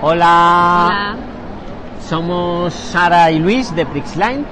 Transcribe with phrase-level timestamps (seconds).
[0.00, 1.16] Hola.
[2.08, 4.44] Somos Sara y Luis de Prixline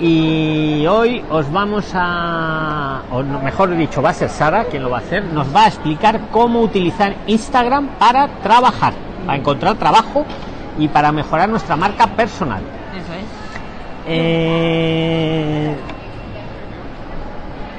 [0.00, 4.98] y hoy os vamos a, o mejor dicho, va a ser Sara quien lo va
[4.98, 8.94] a hacer, nos va a explicar cómo utilizar Instagram para trabajar,
[9.26, 10.24] para encontrar trabajo
[10.78, 12.62] y para mejorar nuestra marca personal.
[12.96, 13.24] Eso es.
[14.06, 15.76] Eh,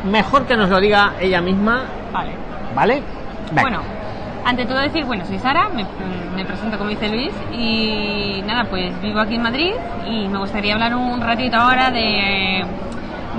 [0.06, 2.32] mejor que nos lo diga ella misma, Vale.
[2.76, 3.02] ¿vale?
[3.50, 3.62] Venga.
[3.64, 3.99] Bueno,
[4.46, 9.20] ante todo decir, bueno, soy Sara, me, presento como dice Luis y nada, pues vivo
[9.20, 9.74] aquí en Madrid
[10.08, 12.64] y me gustaría hablar un ratito ahora de,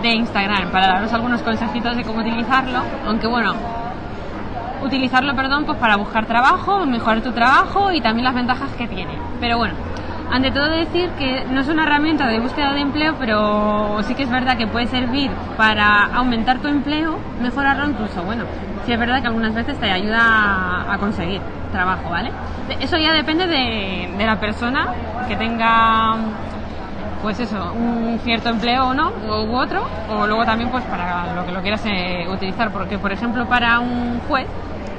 [0.03, 3.55] de Instagram para daros algunos consejitos de cómo utilizarlo, aunque bueno,
[4.83, 9.12] utilizarlo, perdón, pues para buscar trabajo, mejorar tu trabajo y también las ventajas que tiene.
[9.41, 9.75] Pero bueno,
[10.30, 14.23] ante todo decir que no es una herramienta de búsqueda de empleo, pero sí que
[14.23, 18.45] es verdad que puede servir para aumentar tu empleo, mejorarlo incluso, bueno,
[18.86, 21.41] sí es verdad que algunas veces te ayuda a, conseguir
[21.73, 22.31] trabajo, ¿vale?
[22.81, 24.86] Eso ya depende de, la persona
[25.27, 26.14] que tenga
[27.23, 31.45] pues eso, un cierto empleo o no, u otro, o luego también pues para lo
[31.45, 34.47] que lo quieras eh, utilizar, porque por ejemplo para un juez,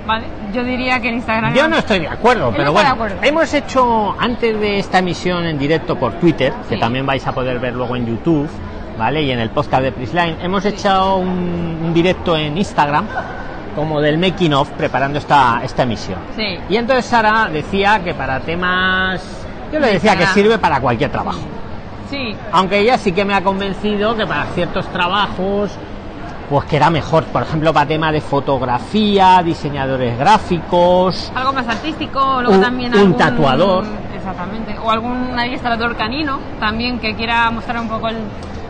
[0.06, 0.26] ¿vale?
[0.54, 1.54] Yo diría que el Instagram...
[1.54, 3.18] Yo no estoy de acuerdo, pero bueno, acuerdo.
[3.22, 7.60] hemos hecho antes de esta emisión en directo por Twitter, que también vais a poder
[7.60, 8.50] ver luego en YouTube,
[8.98, 9.22] ¿vale?
[9.24, 13.06] Y en el podcast de Prisline, hemos hecho un, un directo en Instagram,
[13.76, 16.20] como del making of, preparando esta, esta emisión.
[16.36, 16.60] Sí.
[16.70, 19.22] Y entonces Sara decía que para temas...
[19.72, 21.40] Yo le De decía que sirve para cualquier trabajo.
[22.10, 25.72] Sí, Aunque ella sí que me ha convencido que para ciertos trabajos,
[26.52, 32.42] pues que era mejor, por ejemplo, para tema de fotografía, diseñadores gráficos, algo más artístico,
[32.42, 33.86] luego Un- también un algún- tatuador.
[34.14, 38.18] Exactamente, o algún adiestrador canino también que quiera mostrar un poco el,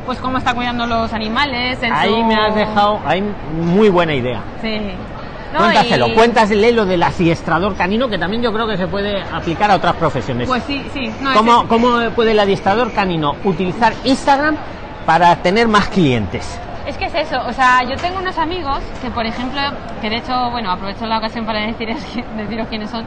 [0.05, 1.79] pues cómo está cuidando los animales.
[1.91, 3.23] Ahí su- me has dejado, ahí
[3.59, 4.41] muy buena idea.
[4.61, 4.79] Sí.
[5.51, 9.21] No, Cuéntaselo, y- cuéntasele lo del adiestrador canino, que también yo creo que se puede
[9.23, 10.47] aplicar a otras profesiones.
[10.47, 11.11] Pues sí, sí.
[11.19, 14.55] No, ¿Cómo, ese- ¿Cómo puede el adiestrador canino utilizar Instagram
[15.05, 16.59] para tener más clientes?
[16.87, 19.61] Es que es eso, o sea, yo tengo unos amigos que, por ejemplo,
[20.01, 21.95] que de hecho, bueno, aprovecho la ocasión para decir,
[22.37, 23.05] deciros quiénes son.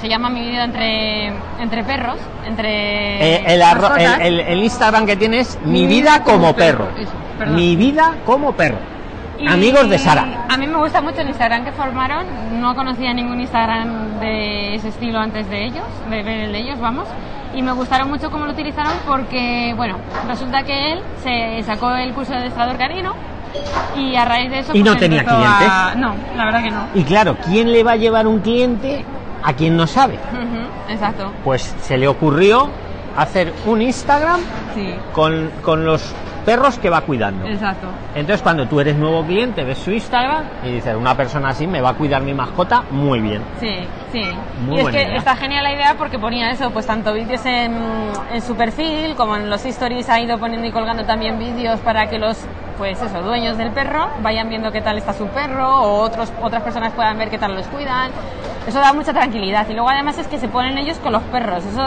[0.00, 1.26] Se llama Mi vida entre,
[1.60, 2.16] entre perros,
[2.46, 3.34] entre.
[3.36, 6.88] Eh, el, arro- el- el- el Instagram que tienes, mi vida como perro.
[6.96, 7.12] Eso.
[7.56, 8.78] Mi vida como perro.
[9.38, 10.46] Y Amigos de Sara.
[10.48, 12.26] A mí me gusta mucho el Instagram que formaron.
[12.60, 16.80] No conocía ningún Instagram de ese estilo antes de ellos, de ver el de ellos,
[16.80, 17.06] vamos.
[17.54, 19.96] Y me gustaron mucho cómo lo utilizaron porque, bueno,
[20.28, 23.14] resulta que él se sacó el curso de adestrador canino
[23.96, 24.74] y a raíz de eso.
[24.74, 25.96] ¿Y no pues, tenía a- clientes?
[25.96, 26.80] No, la verdad que no.
[26.94, 29.04] Y claro, ¿quién le va a llevar un cliente
[29.42, 30.18] a quien no sabe?
[30.88, 32.68] Exacto, Pues se le ocurrió
[33.16, 34.40] hacer un Instagram
[34.74, 36.14] sí, con, con los
[36.46, 37.44] perros que va cuidando.
[37.46, 37.88] exacto.
[38.14, 41.82] Entonces cuando tú eres nuevo cliente, ves su Instagram y dices, una persona así me
[41.82, 43.42] va a cuidar mi mascota muy bien.
[43.60, 43.80] Sí,
[44.12, 44.22] sí.
[44.64, 45.16] Muy y es que idea.
[45.16, 47.74] está genial la idea porque ponía eso, pues tanto vídeos en,
[48.32, 52.06] en su perfil como en los stories ha ido poniendo y colgando también vídeos para
[52.08, 52.38] que los,
[52.78, 56.62] pues eso, dueños del perro vayan viendo qué tal está su perro o otros, otras
[56.62, 58.10] personas puedan ver qué tal los cuidan.
[58.66, 61.64] Eso da mucha tranquilidad y luego además es que se ponen ellos con los perros.
[61.64, 61.82] Eso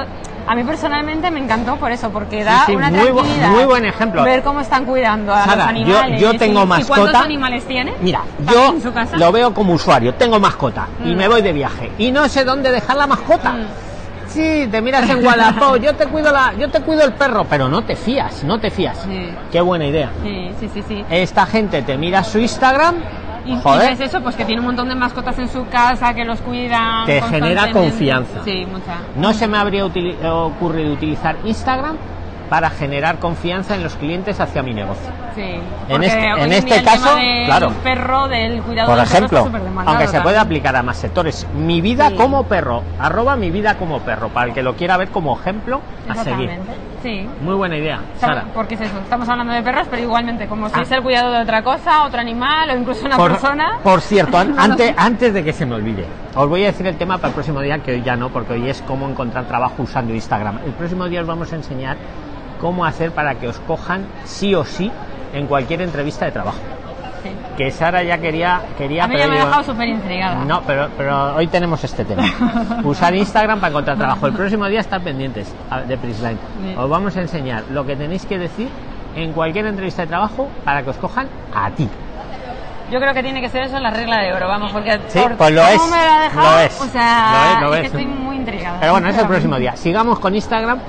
[0.50, 3.50] a mí personalmente me encantó por eso, porque da sí, una muy bu- tranquilidad.
[3.52, 4.24] muy buen ejemplo.
[4.24, 6.20] Ver cómo están cuidando a Sara, los animales.
[6.22, 7.02] yo tengo y- ¿Y mascota.
[7.02, 7.94] cuántos animales tiene?
[8.02, 9.18] Mira, ¿También yo en su casa?
[9.18, 11.16] lo veo como usuario, tengo mascota y Mm.
[11.18, 13.52] me voy de viaje y no sé dónde dejar la mascota.
[13.54, 13.66] Mm.
[14.28, 17.68] Sí, te miras en Wallapop, yo te cuido la, yo te cuido el perro, pero
[17.68, 18.98] no te fías, no te fías.
[19.08, 19.30] Sí.
[19.52, 20.12] Qué buena idea.
[20.24, 21.06] Sí, sí, sí, sí.
[21.10, 22.96] Esta gente te mira su Instagram,
[23.50, 26.14] Y, y joder, ves eso, pues que tiene un montón de mascotas en su casa,
[26.14, 27.06] que los cuidan.
[27.06, 28.44] Te genera confianza.
[28.44, 28.98] Sí, mucha.
[29.16, 31.98] no se me habría utili- ocurrido utilizar Instagram
[32.50, 35.10] para generar confianza en los clientes hacia mi negocio.
[35.36, 35.60] Sí.
[35.88, 37.72] En este- en este caso, del claro.
[37.84, 41.46] perro, del cuidado Por del perro ejemplo, está aunque se puede aplicar a más sectores,
[41.56, 42.16] mi vida Sí.
[42.16, 45.82] como perro, arroba mi vida como perro, para el que lo quiera ver como ejemplo
[46.10, 46.50] a seguir.
[47.02, 47.28] Sí.
[47.42, 48.46] Muy buena idea, Sara.
[48.54, 50.82] Porque es eso, estamos hablando de perros, pero igualmente, como si Ah.
[50.84, 53.80] es el cuidado de otra cosa, otro animal o incluso una Por, persona.
[53.84, 54.96] por cierto, an- No lo antes, sé.
[54.98, 56.06] antes de que se me olvide,
[56.36, 58.54] os voy a decir el tema para el próximo día, que hoy ya no, porque
[58.54, 60.60] hoy es cómo encontrar trabajo usando Instagram.
[60.66, 61.96] El próximo día os vamos a enseñar
[62.60, 64.92] cómo hacer para que os cojan sí o sí
[65.34, 66.58] en cualquier entrevista de trabajo.
[67.24, 67.30] Sí.
[67.58, 70.46] Que Sara ya quería, quería A mí ya pero me ha yo- dejado súper intrigada.
[70.46, 72.24] No, pero, pero hoy tenemos este tema.
[72.84, 74.28] Usar Instagram para encontrar trabajo.
[74.28, 75.54] El próximo día estar pendientes
[75.88, 76.38] de Prisline.
[76.78, 78.70] Os vamos a enseñar lo que tenéis que decir
[79.16, 81.90] en cualquier entrevista de trabajo para que os cojan a ti.
[82.92, 85.36] Yo creo que tiene que ser eso la regla de oro, vamos, porque Sí, por
[85.36, 87.72] pues lo cómo es, me lo ha dejado, lo es, o sea, lo es, lo
[87.72, 87.86] que es.
[87.86, 88.78] estoy muy intrigada.
[88.80, 89.76] Pero bueno, es el próximo día.
[89.76, 90.80] Sigamos con Instagram.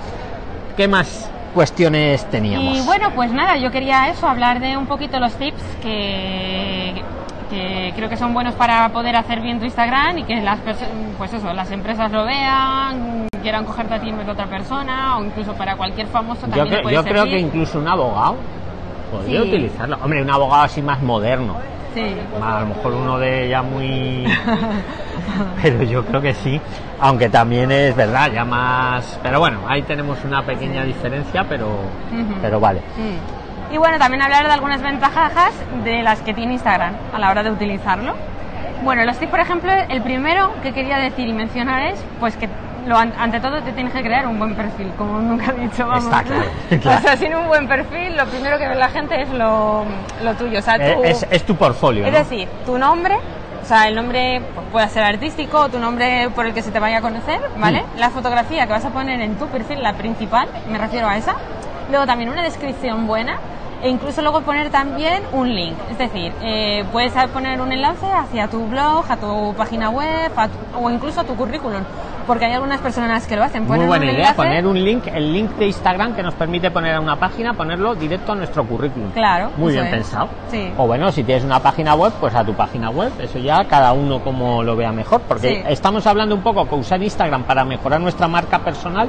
[0.78, 2.76] ¿Qué más cuestiones teníamos?
[2.78, 7.02] Y bueno, pues nada, yo quería eso, hablar de un poquito los tips que,
[7.50, 10.58] que creo que son buenos para poder hacer bien tu Instagram y que las
[11.18, 15.52] pues eso, las empresas lo vean, quieran cogerte a ti de otra persona, o incluso
[15.54, 18.36] para cualquier famoso Yo, también le cre- puede yo creo que incluso un abogado
[19.10, 19.48] podría Sí.
[19.48, 19.98] utilizarlo.
[20.02, 21.56] Hombre, un abogado así más moderno.
[21.94, 22.04] Sí.
[22.40, 24.24] A lo mejor uno de ya muy...
[25.62, 26.60] Pero yo creo que sí.
[27.00, 29.18] Aunque también es verdad, ya más...
[29.22, 32.34] Pero bueno, ahí tenemos una pequeña diferencia, pero, Ujú.
[32.42, 32.80] pero vale.
[33.72, 35.52] Y bueno, también hablar de algunas ventajas
[35.84, 38.14] de las que tiene Instagram a la hora de utilizarlo.
[38.82, 42.48] Bueno, los tips, por ejemplo, el primero que quería decir y mencionar es, pues que
[42.86, 45.86] lo, an- ante todo te tienes que crear un buen perfil, como nunca he dicho,
[45.86, 46.04] vamos.
[46.04, 46.44] Está claro,
[46.82, 46.98] claro.
[46.98, 49.84] O sea, sin un buen perfil, lo primero que ve la gente es lo,
[50.22, 50.58] lo tuyo.
[50.58, 52.04] O sea, Eh, Es, es tu portfolio.
[52.06, 52.18] es ¿no?
[52.18, 53.16] decir, tu nombre,
[53.70, 56.78] sea, el nombre pues, puede ser artístico, o tu nombre por el que se te
[56.80, 57.82] vaya a conocer, ¿vale?
[57.94, 57.98] Mm.
[57.98, 61.34] La fotografía que vas a poner en tu perfil, la principal, me refiero a esa.
[61.88, 63.38] Luego también una descripción buena
[63.82, 65.76] e incluso luego poner también un link.
[65.90, 70.48] Es decir, eh, puedes poner un enlace hacia tu blog, a tu página web a
[70.48, 71.82] tu- o incluso a tu currículum.
[72.26, 73.66] Porque hay algunas personas que lo hacen.
[73.66, 76.94] Muy buena idea, enlace- poner un link, el link de Instagram que nos permite poner
[76.94, 79.10] a una página, ponerlo directo a nuestro currículum.
[79.12, 79.90] Claro, Muy bien es.
[79.90, 80.28] pensado.
[80.50, 80.72] Sí.
[80.76, 83.12] O bueno, si tienes una página web, pues a tu página web.
[83.20, 85.22] Eso ya cada uno como lo vea mejor.
[85.22, 85.62] Porque Sí.
[85.68, 89.08] estamos hablando un poco que usar Instagram para mejorar nuestra marca personal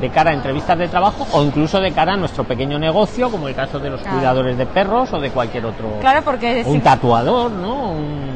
[0.00, 3.48] de cara a entrevistas de trabajo o incluso de cara a nuestro pequeño negocio, como
[3.48, 4.16] el caso de los Claro.
[4.18, 5.98] cuidadores de perros o de cualquier otro.
[6.00, 7.90] Claro, porque un tatuador, ¿no?
[7.92, 8.34] Un-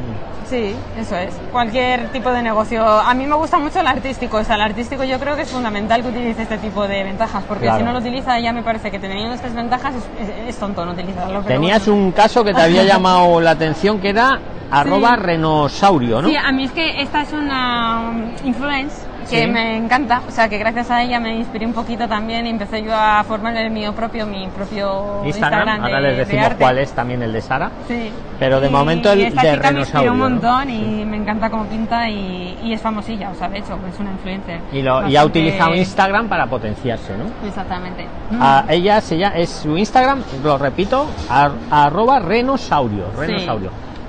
[0.48, 1.34] Sí, eso es.
[1.52, 2.82] Cualquier tipo de negocio.
[2.82, 4.38] A mí me gusta mucho el artístico.
[4.38, 7.44] O sea, el artístico yo creo que es fundamental que utilice este tipo de ventajas.
[7.46, 7.80] Porque Claro.
[7.80, 10.86] si no lo utiliza, ya me parece que teniendo estas ventajas es, es- es tonto
[10.86, 11.42] no utilizarlo.
[11.42, 12.02] Tenías bueno.
[12.02, 14.38] un caso que te había llamado la atención que era
[14.70, 16.28] arroba renosaurio, ¿no?
[16.28, 18.96] Sí, a mí es que esta es una um, influence
[19.28, 19.46] que Sí.
[19.46, 20.22] me encanta.
[20.28, 23.22] O sea, que gracias a ella me inspiré un poquito también y empecé yo a
[23.24, 25.26] formar el mío propio, mi propio Instagram,
[25.68, 27.70] Instagram, ahora de, les de decimos cuál es también el de Sara.
[27.86, 28.10] Sí.
[28.38, 31.16] Pero de Y momento el esta de chica me inspiró un Renosaurio, montón y me
[31.16, 34.60] encanta cómo pinta y, y es famosilla, o sea, de hecho, es una influencer.
[34.72, 37.24] Y, lo, y ha utilizado Instagram para potenciarse, ¿no?
[37.46, 38.06] Exactamente.
[38.40, 43.32] A ella se llama, es su Instagram, lo repito, ar- arroba renosaurio, Sí.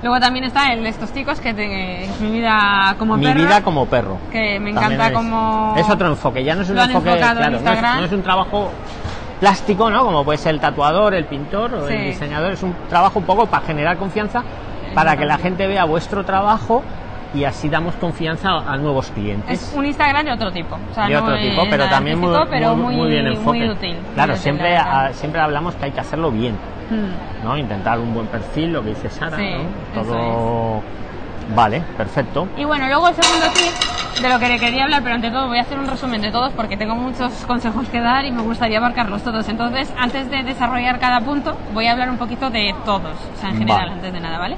[0.02, 3.62] Luego también está el de estos chicos que te, mi vida como Mi perro, vida
[3.62, 4.16] como perro.
[4.32, 7.36] que me encanta es, como Es otro enfoque, ya no es un enfoque, enfocado en
[7.36, 8.70] claro, no es, no es un trabajo
[9.40, 10.04] plástico, ¿no?
[10.04, 13.46] Como puede ser el tatuador, el pintor o el diseñador, es un trabajo un poco
[13.46, 14.42] para generar confianza,
[14.94, 16.82] para que la gente vea vuestro trabajo
[17.32, 19.62] y así damos confianza a, nuevos clientes.
[19.62, 22.36] es un Instagram de otro tipo, o sea, de otro es tipo, pero también muy,
[22.48, 23.70] pero muy, muy bien muy enfoque.
[23.70, 23.96] útil.
[24.14, 24.78] Claro, siempre,
[25.12, 26.56] siempre hablamos que hay que hacerlo bien,
[26.90, 27.44] Mm.
[27.44, 27.56] ¿no?
[27.56, 29.44] Intentar un buen perfil, lo que dice Sara, Sí,
[29.94, 30.00] ¿no?
[30.00, 30.82] eso Todo...
[31.54, 32.46] Vale, perfecto.
[32.56, 35.48] Y bueno, luego el segundo tip de lo que le quería hablar, pero ante todo
[35.48, 38.42] voy a hacer un resumen de todos porque tengo muchos consejos que dar y me
[38.42, 39.48] gustaría abarcarlos todos.
[39.48, 43.50] Entonces, antes de desarrollar cada punto, voy a hablar un poquito de todos, o sea,
[43.50, 43.92] en general, Vale.
[43.92, 44.56] antes de nada, ¿vale?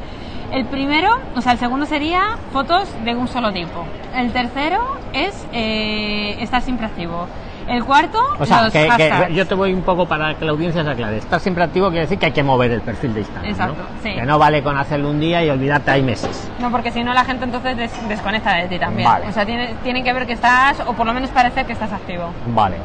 [0.53, 3.85] El primero, o sea, el segundo sería fotos de un solo tipo.
[4.15, 7.27] El tercero es eh, estar siempre activo.
[7.73, 9.35] El cuarto, O sea, los que, que hashtags.
[9.35, 11.17] yo te voy un poco para que la audiencia se aclare.
[11.19, 13.51] Estar siempre activo quiere decir que hay que mover el perfil de Instagram.
[13.51, 14.03] Exacto, ¿no?
[14.03, 14.15] sí.
[14.15, 16.51] Que no vale con hacerlo un día y olvidarte hay meses.
[16.59, 19.09] No, porque si no la gente entonces des- desconecta de ti también.
[19.09, 19.27] Vale.
[19.29, 21.93] O sea, tiene, tienen que ver que estás, o por lo menos parecer que estás
[21.93, 22.31] activo.
[22.49, 22.77] Vale.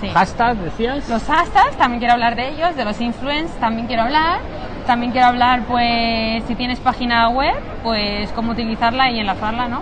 [0.00, 0.08] Sí.
[0.10, 1.08] Hashtag, decías.
[1.08, 4.38] Los hashtags, también quiero hablar de ellos, de los influencers, también quiero hablar.
[4.86, 9.80] También quiero hablar, pues, si tienes página web, pues cómo utilizarla y enlazarla, ¿no?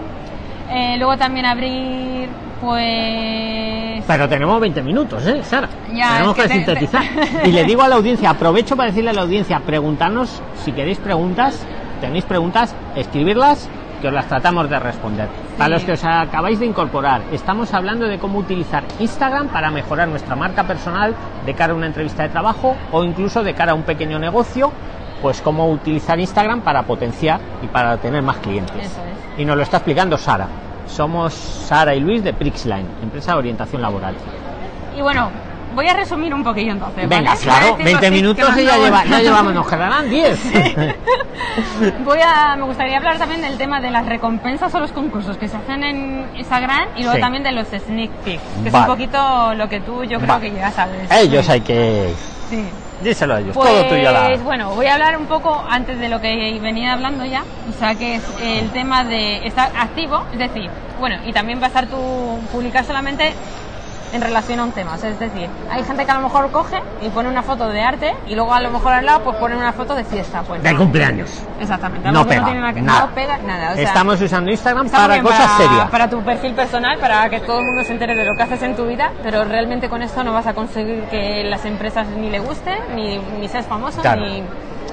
[0.71, 2.29] Eh, luego también abrir,
[2.65, 4.05] pues...
[4.07, 5.69] Pero tenemos 20 minutos, ¿eh, Sara?
[5.93, 7.03] Ya, tenemos es que, que te- sintetizar.
[7.43, 10.73] te- Y le digo a la audiencia, aprovecho para decirle a la audiencia, preguntarnos, si
[10.73, 11.65] queréis preguntas,
[12.01, 13.69] tenéis preguntas, escribirlas,
[14.03, 15.29] que os las tratamos de responder.
[15.57, 20.09] Para los que os acabáis de incorporar, estamos hablando de cómo utilizar Instagram para mejorar
[20.09, 21.15] nuestra marca personal
[21.47, 24.71] de cara a una entrevista de trabajo o incluso de cara a un pequeño negocio,
[25.23, 28.77] pues cómo utilizar Instagram para potenciar y para tener más clientes.
[28.77, 29.41] Eso es.
[29.41, 30.49] Y nos lo está explicando Sara.
[30.87, 34.15] Somos Sara y Luis de Prixline, empresa de orientación laboral.
[34.97, 35.31] Y bueno,
[35.75, 37.09] voy a resumir un poquillo entonces.
[37.09, 37.41] Venga, ¿vale?
[37.43, 40.09] claro, Voy a decir 20 los tips minutos y ya, lleva, ya llevamos, nos quedarán
[40.11, 40.41] 10.
[42.05, 45.49] Voy a, me gustaría hablar también del tema de las recompensas o los concursos que
[45.49, 47.21] se hacen en Instagram y luego Sí.
[47.21, 50.51] también de los sneak peeks, que es un poquito lo que tú yo creo Vale.
[50.51, 51.11] que ya sabes.
[51.11, 52.13] ellos hay que...
[52.51, 52.65] Sí.
[53.05, 54.11] Díselo a ellos, Pues todo tuyo.
[54.11, 54.35] La...
[54.39, 57.95] bueno, voy a hablar un poco antes de lo que venía hablando ya, o sea
[57.95, 62.85] que es el tema de estar activo, es decir, bueno, y también basar tu publicar
[62.85, 63.35] solamente
[64.15, 66.51] en relación a un tema, o sea, es decir, hay gente que a lo mejor
[66.53, 69.37] coge y pone una foto de arte y luego a lo mejor al lado pues
[69.39, 70.79] pone una foto de fiesta, pues De no.
[70.79, 71.31] cumpleaños.
[71.61, 73.01] Exactamente, No pega, nada que- nada.
[73.07, 75.91] no pega nada, o sea, Estamos usando Instagram para cosas para, serias.
[75.91, 78.63] para tu perfil personal, para que todo el mundo se entere de lo que haces
[78.63, 82.31] en tu vida, pero realmente con esto no vas a conseguir que las empresas ni
[82.31, 84.21] le guste, ni, ni seas famoso, Claro.
[84.23, 84.43] ni,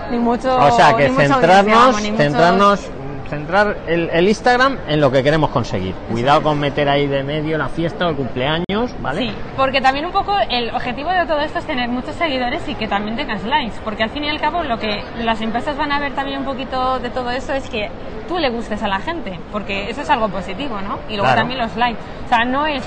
[0.09, 0.55] ni mucho.
[0.57, 2.89] O sea, que centrarnos, muchos- centrarnos,
[3.31, 5.95] centrar el, el Instagram en lo que queremos conseguir.
[6.11, 9.21] Cuidado con meter ahí de medio la fiesta o el cumpleaños, ¿vale?
[9.21, 12.75] Sí, porque también un poco el objetivo de todo esto es tener muchos seguidores y
[12.75, 15.93] que también tengas likes, porque al fin y al cabo lo que las empresas van
[15.93, 17.89] a ver también un poquito de todo eso es que
[18.27, 20.99] tú le gustes a la gente, porque eso es algo positivo, ¿no?
[21.07, 21.39] Y luego Claro.
[21.39, 21.99] también los likes.
[22.25, 22.83] O sea, no es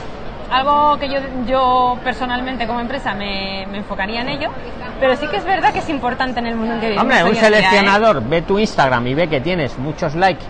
[0.50, 4.50] algo que yo, yo personalmente como empresa me, me enfocaría en ello,
[5.00, 7.02] pero sí que es verdad que es importante en el mundo en que vivimos.
[7.02, 7.44] Hombre, un en día, ¿eh?
[7.44, 10.44] seleccionador ve tu Instagram y ve que tienes muchos likes,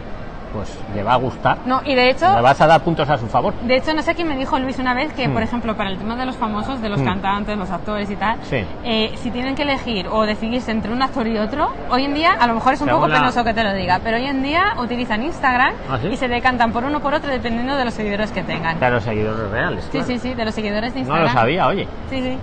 [0.55, 1.59] pues le va a gustar.
[1.67, 3.53] No, y de hecho, Le vas a dar puntos a su favor.
[3.63, 5.33] De hecho, no sé quién me dijo Luis una vez que, Mm.
[5.33, 7.05] por ejemplo, para el tema de los famosos, de los Mm.
[7.05, 8.65] cantantes, los actores y tal, Sí.
[8.85, 12.33] eh, si tienen que elegir o decidirse entre un actor y otro, hoy en día,
[12.33, 14.27] a lo mejor es un Según poco la- penoso que te lo diga, pero hoy
[14.27, 16.09] en día utilizan Instagram ¿Ah, sí?
[16.09, 18.79] y se decantan por uno o por otro dependiendo de los seguidores que tengan.
[18.79, 19.85] Claro, seguidores reales.
[19.85, 20.07] Sí, claro.
[20.07, 21.27] sí, sí, de los seguidores de No Instagram.
[21.27, 21.89] lo sabía, oye.
[22.11, 22.39] Sí, sí.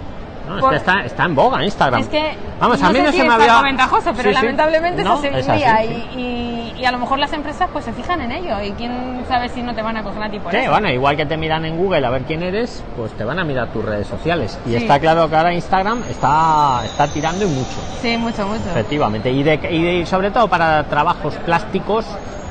[0.47, 2.01] No, es Por- que está, está en boga Instagram.
[2.01, 3.61] Es que Vamos, a mí sé no si se me había.
[3.61, 4.33] ventajoso, pero Sí, sí.
[4.33, 6.07] lamentablemente No, es así día sí.
[6.15, 9.23] y, y- y a lo mejor las empresas pues se fijan en ello y quién
[9.27, 10.71] sabe si no te van a coger a ti por Sí, eso.
[10.71, 13.43] bueno, igual que te miran en Google a ver quién eres, pues te van a
[13.43, 14.57] mirar tus redes sociales.
[14.65, 18.69] Y está claro que ahora Instagram está, está tirando y mucho, Sí, mucho, mucho.
[18.71, 19.29] efectivamente.
[19.31, 22.05] Y, de, y de- sobre todo para trabajos plásticos,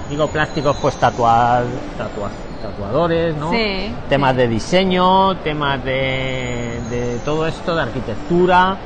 [0.08, 1.64] digo plásticos, pues tatuar,
[1.98, 3.50] tatua- tatuadores, ¿no?
[3.50, 4.36] Sí, Temas sí.
[4.38, 8.76] de diseño, temas de, de todo esto, de arquitectura,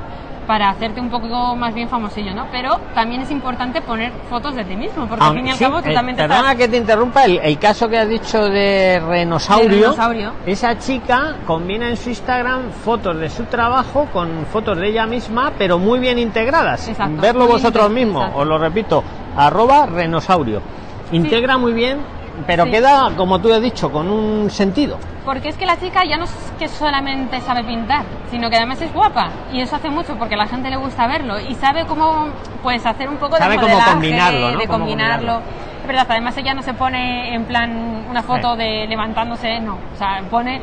[0.49, 2.47] para hacerte un poco más bien famosillo, ¿no?
[2.51, 5.79] Pero también es importante poner fotos de ti mismo, porque al fin y al cabo
[5.79, 6.55] tú eh, también te perdona estás...
[6.55, 10.33] que te interrumpa, el, el caso que has dicho de Renosaurio, De Renosaurio.
[10.47, 15.51] esa chica combina en su Instagram fotos de su trabajo con fotos de ella misma,
[15.55, 16.87] pero muy bien integradas.
[16.87, 19.03] Exacto, Verlo vosotros mismos, os lo repito,
[19.37, 20.63] arroba Renosaurio.
[21.11, 21.99] Integra muy bien,
[22.47, 22.71] pero Sí.
[22.71, 24.97] queda, como tú has dicho, con un sentido.
[25.25, 28.81] Porque es que la chica ya no es que solamente sabe pintar, sino que además
[28.81, 29.29] es guapa.
[29.53, 31.39] Y eso hace mucho porque a la gente le gusta verlo.
[31.39, 32.27] Y sabe cómo
[32.63, 34.57] pues hacer un poco Sabe de cómo combinarlo, ¿no?
[34.59, 35.33] de Cómo combinarlo.
[35.33, 35.87] combinarlo.
[35.87, 39.77] Verdad, además ella no se pone en plan una foto de levantándose, no.
[39.93, 40.61] O sea, pone...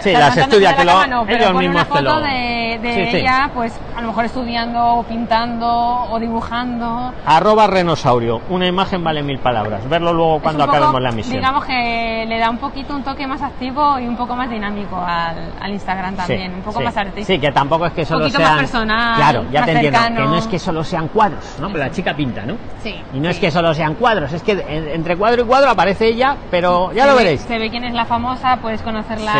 [0.00, 3.16] Sí, las estudia, que lo- pero ellos una mismos foto lo- de, de Sí, sí.
[3.18, 7.12] ella, pues a lo mejor estudiando, o pintando, o dibujando.
[7.26, 9.88] Arroba Renosaurio, una imagen vale mil palabras.
[9.88, 11.36] Verlo luego cuando un poco, acabemos la misión.
[11.36, 14.96] Digamos que le da un poquito un toque más activo y un poco más dinámico
[14.96, 16.84] al, al Instagram también, Sí, un poco sí.
[16.84, 17.26] más artístico.
[17.26, 18.50] Sí, que tampoco es que solo poquito sean.
[18.52, 19.98] más personal, Claro, ya más te entiendo.
[19.98, 20.20] cercano.
[20.20, 21.66] Que no es que solo sean cuadros, ¿no?
[21.68, 22.54] Pero la chica pinta, ¿no?
[22.82, 23.40] Sí, Y no es sí.
[23.42, 27.02] que solo sean cuadros, es que en- entre cuadro y cuadro aparece ella, pero ya
[27.04, 27.40] Se lo ve- veréis.
[27.42, 29.32] Se ve quién es la famosa, puedes conocerla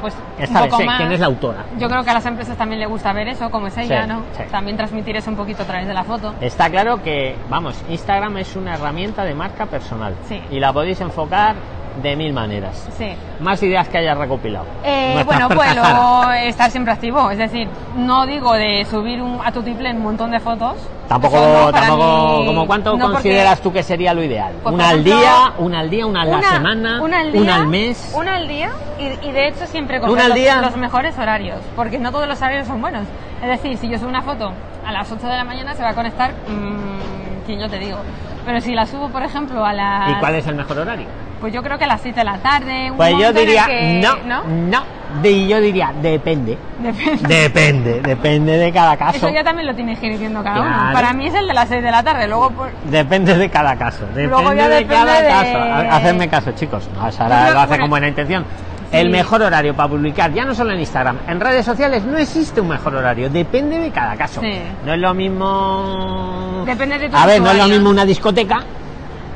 [0.00, 0.96] pues un poco más.
[0.98, 1.64] quién es la autora.
[1.78, 4.08] Yo creo que a las empresas también le gusta ver eso, como es ella, Sí,
[4.08, 4.22] ¿no?
[4.36, 4.42] sí.
[4.50, 6.34] También transmitir eso un poquito a través de la foto.
[6.40, 10.14] Está claro que, vamos, Instagram es una herramienta de marca personal.
[10.28, 10.40] Sí.
[10.50, 11.54] Y la podéis enfocar
[12.02, 12.88] de mil maneras.
[12.98, 13.14] Sí.
[13.40, 14.66] Más ideas que hayas recopilado.
[14.84, 19.52] Eh, bueno, pues lo- estar siempre activo, es decir, no digo de subir un, a
[19.52, 20.74] tu triple un montón de fotos.
[21.08, 24.52] Tampoco, no, tampoco, mí- como cuánto no, porque- consideras tú que sería lo ideal.
[24.62, 27.32] Pues, una al ejemplo, día, una al día, una a la una, semana, una al,
[27.32, 28.12] día, una al mes.
[28.16, 30.60] Una al día y, y de hecho siempre ¿Una al los, día?
[30.62, 33.02] los mejores horarios, porque no todos los horarios son buenos.
[33.42, 34.52] Es decir, si yo subo una foto
[34.86, 37.98] a las 8 de la mañana se va a conectar mmm, quien yo te digo.
[38.44, 40.10] Pero si la subo, por ejemplo, a las...
[40.10, 41.06] ¿Y cuál es el mejor horario?
[41.40, 42.90] Pues yo creo que a las 7 de la tarde.
[42.90, 44.44] un Pues yo diría, que- no, ¿no?
[44.44, 44.82] no,
[45.22, 46.56] de- yo diría, depende.
[46.78, 47.26] Depende.
[47.28, 49.16] Depende, depende de cada caso.
[49.16, 50.70] Eso ya también lo tienes que ir diciendo cada uno.
[50.70, 50.92] Claro.
[50.94, 52.70] Para mí es el de las 6 de la tarde, luego por...
[52.84, 54.06] Depende de cada caso.
[54.06, 55.58] Depende Luego ya de depende cada de- caso.
[55.58, 56.88] Ha- Hacedme caso, chicos.
[56.94, 57.82] No, Sara lo hace bueno.
[57.84, 58.44] con buena intención.
[58.92, 62.60] El mejor horario para publicar, ya no solo en Instagram, en redes sociales no existe
[62.60, 64.40] un mejor horario, depende de cada caso.
[64.40, 64.52] Sí.
[64.86, 66.62] No es lo mismo.
[66.66, 68.62] Depende de tu A ver, no es lo mismo una discoteca.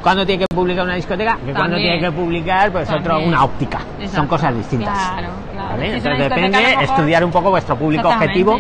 [0.03, 3.29] Cuando tiene que publicar una discoteca, que cuando tiene que publicar, pues otro, También.
[3.31, 3.79] una óptica.
[3.99, 4.17] Exacto.
[4.17, 4.97] Son cosas distintas.
[4.97, 5.83] Claro, claro.
[5.83, 8.59] Entonces depende mejor- estudiar un poco vuestro público objetivo.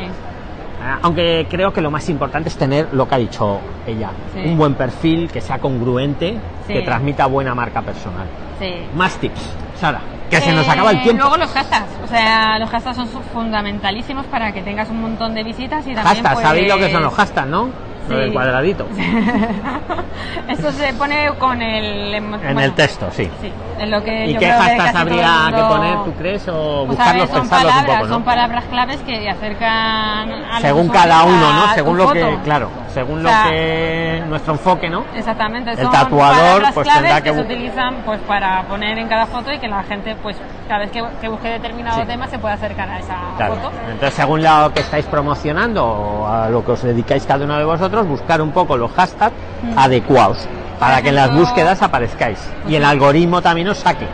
[0.83, 4.40] Ah, Aunque creo que lo más importante es tener lo que ha dicho ella, Sí.
[4.45, 6.73] un buen perfil que sea congruente, Sí.
[6.73, 8.26] que transmita buena marca personal.
[8.59, 8.75] Sí.
[8.97, 9.40] Más tips,
[9.76, 11.23] Sara, que se nos Eh, acaba el tiempo.
[11.23, 11.90] Luego los hashtags.
[12.04, 16.06] O sea, los hashtags son fundamentalísimos para que tengas un montón de visitas y también.
[16.06, 16.47] Hashtags, pues...
[16.47, 17.88] ¿sabéis lo que son los hashtags, no?
[18.08, 18.20] Lo Sí.
[18.22, 18.86] del cuadradito.
[20.48, 22.14] Esto se pone con el.
[22.14, 23.30] En bueno, el texto, sí.
[23.40, 26.48] Sí, es lo que ¿Y yo qué creo hashtags habría que poner, tú crees?
[26.48, 28.24] O Pues, a ver, buscarlos, son pensarlos palabras, un poco, son ¿no?
[28.24, 31.74] palabras claves que acercan a Según cada uno, ¿no?
[31.74, 35.04] Según lo que, claro, según O sea, lo que nuestro enfoque, ¿no?
[35.14, 39.26] Exactamente, El son tatuador, pues, tendrá que, que se utilizan pues para poner en cada
[39.26, 40.36] foto y que la gente pues
[40.66, 42.06] cada vez que, que busque determinado Sí.
[42.06, 43.54] tema se pueda acercar a esa Claro.
[43.56, 43.70] foto.
[43.90, 47.64] Entonces, según lo que estáis promocionando o a lo que os dedicáis cada uno de
[47.64, 49.78] vosotros, buscar un poco los hashtags Mm.
[49.78, 50.47] adecuados
[50.78, 52.38] para que en las búsquedas aparezcáis
[52.69, 54.07] y el algoritmo también os saque.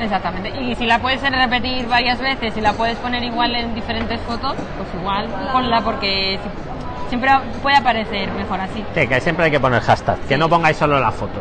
[0.00, 0.50] Exactamente.
[0.60, 4.54] Y si la puedes repetir varias veces y la puedes poner igual en diferentes fotos,
[4.76, 7.30] pues igual ponla porque si- siempre
[7.62, 8.84] puede aparecer mejor así.
[8.94, 11.40] Sí, que siempre hay que poner hashtags, que no pongáis solo la foto.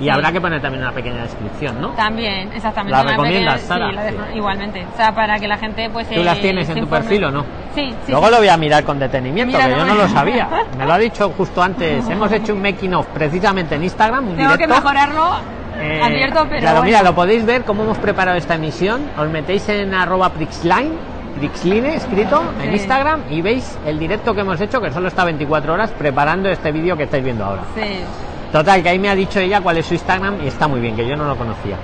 [0.00, 1.90] Y habrá que poner también una pequeña descripción, ¿no?
[1.90, 2.96] También, exactamente.
[2.96, 3.88] ¿La recomiendas, Sara?
[3.88, 4.16] Sí, la de- Sí.
[4.34, 4.86] igualmente.
[4.92, 7.04] O sea, para que la gente pues ¿Tú eh, las tienes se en tu informe.
[7.04, 7.42] perfil o no?
[7.74, 8.10] Sí, sí.
[8.12, 8.32] Luego sí.
[8.32, 9.84] lo voy a mirar con detenimiento, que Míralo.
[9.86, 10.48] yo no lo sabía.
[10.78, 12.08] Me lo ha dicho justo antes.
[12.08, 15.30] Hemos hecho un making of precisamente en Instagram, un Tengo que mejorarlo,
[15.78, 16.82] Eh, advierto, pero claro, bueno.
[16.84, 19.02] mira, lo podéis ver cómo hemos preparado esta emisión.
[19.18, 20.92] Os metéis en arroba Prixline,
[21.38, 22.74] Prixline escrito en Sí.
[22.76, 26.72] Instagram y veis el directo que hemos hecho, que solo está 24 horas preparando este
[26.72, 27.62] vídeo que estáis viendo ahora.
[27.74, 28.04] Sí.
[28.52, 30.94] Total, que ahí me ha dicho ella cuál es su Instagram y está muy bien,
[30.94, 31.76] que yo no lo conocía.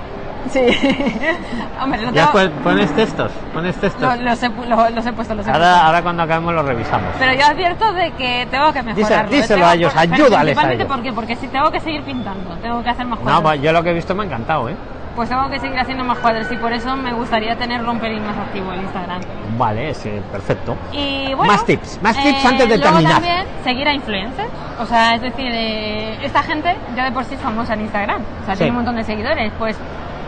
[0.51, 0.59] Sí.
[1.81, 4.01] Hombre, lo, Ya tengo- pones textos, pones textos.
[4.01, 5.85] lo- los, he, lo- los he puesto, los he Ahora, puesto.
[5.85, 7.09] ahora cuando acabemos lo revisamos.
[7.19, 9.31] Pero yo advierto de que tengo que mejorarlo.
[9.31, 9.35] ¿eh?
[9.35, 10.87] díselo Tengo a ellos, por- ayúdales a ellos.
[10.87, 11.11] ¿por qué?
[11.13, 13.43] Porque si tengo que seguir pintando, tengo que hacer más No, cuadros.
[13.43, 14.75] pues yo lo que he visto me ha encantado, ¿eh?
[15.19, 18.37] Pues tengo que seguir haciendo más cuadros y por eso me gustaría tener Romperín más
[18.37, 19.19] activo en Instagram.
[19.57, 20.77] Vale, sí, perfecto.
[20.93, 23.13] Y bueno, Más tips, más tips eh, antes de luego terminar.
[23.15, 24.47] también seguir a influencers.
[24.79, 28.21] O sea, es decir, eh, esta gente ya de por sí es famosa en Instagram.
[28.43, 28.59] O sea, Sí.
[28.59, 29.51] tiene un montón de seguidores.
[29.59, 29.75] Pues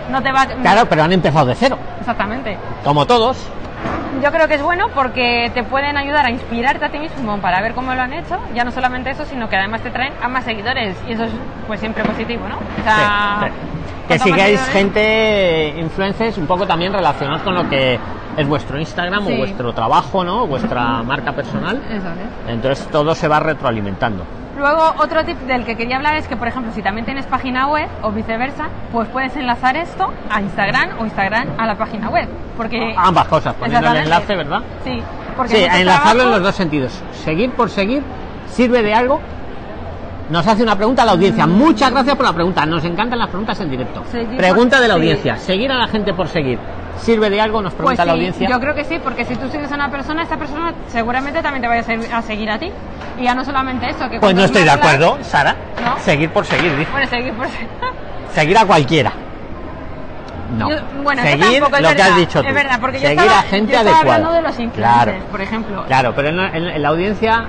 [0.09, 2.57] no te va Claro, pero han empezado de cero, Exactamente.
[2.83, 3.37] como todos.
[4.21, 7.61] Yo creo que es bueno porque te pueden ayudar a inspirarte a ti mismo para
[7.61, 8.37] ver cómo lo han hecho.
[8.53, 10.97] Ya no solamente eso, sino que además te traen a más seguidores.
[11.07, 11.31] Y eso es
[11.65, 12.55] pues siempre positivo, ¿no?
[12.57, 13.80] O sea, Sí, sí.
[14.13, 17.99] Que sigáis gente, influencers, un poco también relacionados con lo que
[18.37, 19.33] es vuestro Instagram Sí.
[19.33, 20.47] o vuestro trabajo, ¿no?
[20.47, 21.81] Vuestra marca personal.
[21.89, 22.51] Eso es.
[22.53, 24.23] Entonces todo se va retroalimentando.
[24.57, 27.67] Luego, otro tip del que quería hablar es que, por ejemplo, si también tienes página
[27.67, 32.27] web o viceversa, pues puedes enlazar esto a Instagram o Instagram a la página web.
[32.57, 32.93] Porque.
[32.97, 34.61] Ambas cosas, poniendo el enlace, ¿verdad?
[34.83, 35.01] Sí,
[35.37, 35.55] porque.
[35.55, 37.01] Sí, a enlazarlo en los dos sentidos.
[37.23, 38.03] Seguir por seguir
[38.47, 39.19] sirve de algo.
[40.31, 41.45] Nos hace una pregunta a la audiencia.
[41.45, 42.65] Muchas gracias por la pregunta.
[42.65, 44.01] Nos encantan las preguntas en directo.
[44.09, 45.35] Seguir Pregunta de la audiencia.
[45.35, 46.57] Seguir a la gente por seguir.
[46.97, 47.61] ¿Sirve de algo?
[47.61, 48.49] Nos Pues pregunta la sí, audiencia.
[48.49, 51.61] yo creo que sí, porque si tú sigues a una persona, esta persona seguramente también
[51.63, 51.83] te vaya
[52.17, 52.71] a, seguir a ti.
[53.19, 55.53] Y ya no solamente eso, que Pues no estoy de acuerdo, Sara.
[55.83, 55.99] ¿No?
[55.99, 56.91] Seguir por seguir, dice.
[56.91, 57.67] Bueno, seguir por seguir.
[58.33, 59.11] Seguir a cualquiera.
[60.57, 60.69] No.
[60.69, 62.47] Yo- bueno, seguir es lo que has dicho tú.
[62.47, 64.15] Es verdad, porque yo seguir estaba, a gente yo estaba adecuada.
[64.15, 65.83] hablando de los influencers, claro, por ejemplo.
[65.87, 67.45] claro, pero la, en la audiencia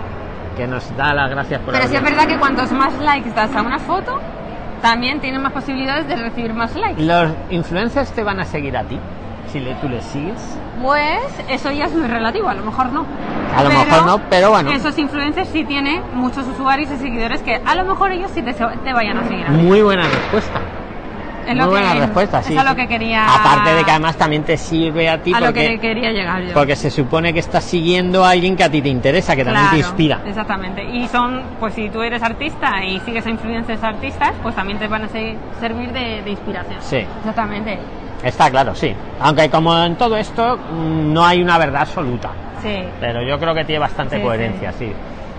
[0.57, 3.55] que nos da las gracias por Pero sí es verdad que cuantos más likes das
[3.55, 4.21] a una foto,
[4.81, 7.03] también tienen más posibilidades de recibir más likes.
[7.03, 8.99] Los influencers te van a seguir a ti
[9.53, 10.59] si le, tú les sigues.
[10.83, 13.07] Pues eso ya es muy relativo, a lo mejor no.
[13.55, 14.71] A lo Pero mejor no, pero bueno.
[14.73, 18.55] Esos influencers sí tienen muchos usuarios y seguidores que a lo mejor ellos sí te,
[18.55, 19.47] te vayan a seguir.
[19.47, 19.51] a.
[19.51, 20.61] Muy buena respuesta.
[21.47, 22.57] Es Muy buena que- respuesta, sí.
[22.57, 23.25] Es lo que quería.
[23.27, 26.55] Aparte de que además también te sirve a ti a lo que quería llegar yo.
[26.55, 29.71] porque se supone que estás siguiendo a alguien que a ti te interesa, que también
[29.71, 30.21] te inspira.
[30.27, 30.85] Exactamente.
[30.85, 34.87] Y son, pues si tú eres artista y sigues a influencers artistas, pues también te
[34.89, 36.79] van a se- servir de, de inspiración.
[36.81, 37.05] Sí.
[37.19, 37.79] Exactamente.
[38.23, 38.95] Está claro, sí.
[39.21, 42.31] Aunque como en todo esto mm, no hay una verdad absoluta.
[42.63, 42.85] Sí.
[43.01, 44.93] Pero yo creo que tiene bastante Sí, coherencia, sí.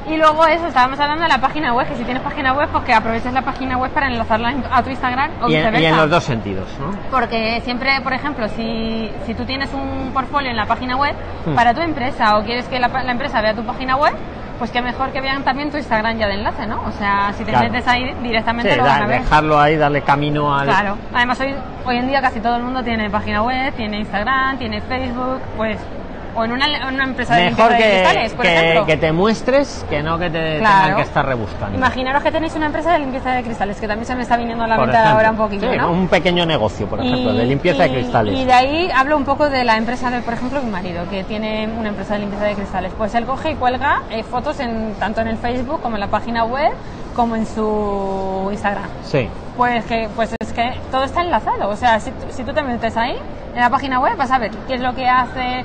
[0.05, 2.83] Y luego eso, estábamos hablando de la página web, que si tienes página web, pues
[2.83, 5.79] que aproveches la página web para enlazarla en- a tu Instagram o Y en, viceversa.
[5.81, 6.91] y en los dos sentidos, ¿no?
[7.09, 11.55] Porque siempre, por ejemplo, si, si tú tienes un portfolio en la página web Hmm.
[11.55, 14.13] para tu empresa o quieres que la, la empresa vea tu página web,
[14.59, 16.81] pues que mejor que vean también tu Instagram ya de enlace, ¿no?
[16.85, 17.69] O sea, si te Claro.
[17.71, 19.21] metes ahí directamente Sí, lo da- van a ver.
[19.21, 20.67] dejarlo ahí, darle camino al...
[20.67, 20.97] Claro.
[21.13, 24.81] Además, hoy, hoy en día casi todo el mundo tiene página web, tiene Instagram, tiene
[24.81, 25.77] Facebook, pues
[26.35, 28.85] O en una, en una empresa de Mejor limpieza de que, cristales, por que- ejemplo.
[28.87, 30.81] que te muestres que no que te Claro.
[30.81, 31.77] tengan que estar rebuscando.
[31.77, 34.63] Imaginaros que tenéis una empresa de limpieza de cristales, que también se me está viniendo
[34.63, 35.91] a la mente ahora un poquillo, Sí, ¿no?
[35.91, 38.35] Un pequeño negocio, por ejemplo, de limpieza y- de cristales.
[38.39, 41.23] Y de ahí hablo un poco de la empresa de, por ejemplo, mi marido, que
[41.23, 42.91] tiene una empresa de limpieza de cristales.
[42.97, 46.07] Pues él coge y cuelga eh, fotos en, tanto en el Facebook como en la
[46.07, 46.71] página web,
[47.15, 48.85] como en su Instagram.
[49.03, 49.29] Sí.
[49.55, 51.69] Pues que pues es que todo está enlazado.
[51.69, 53.15] O sea, si, si tú te metes ahí,
[53.53, 55.63] en la página web, vas a ver qué es lo que hace,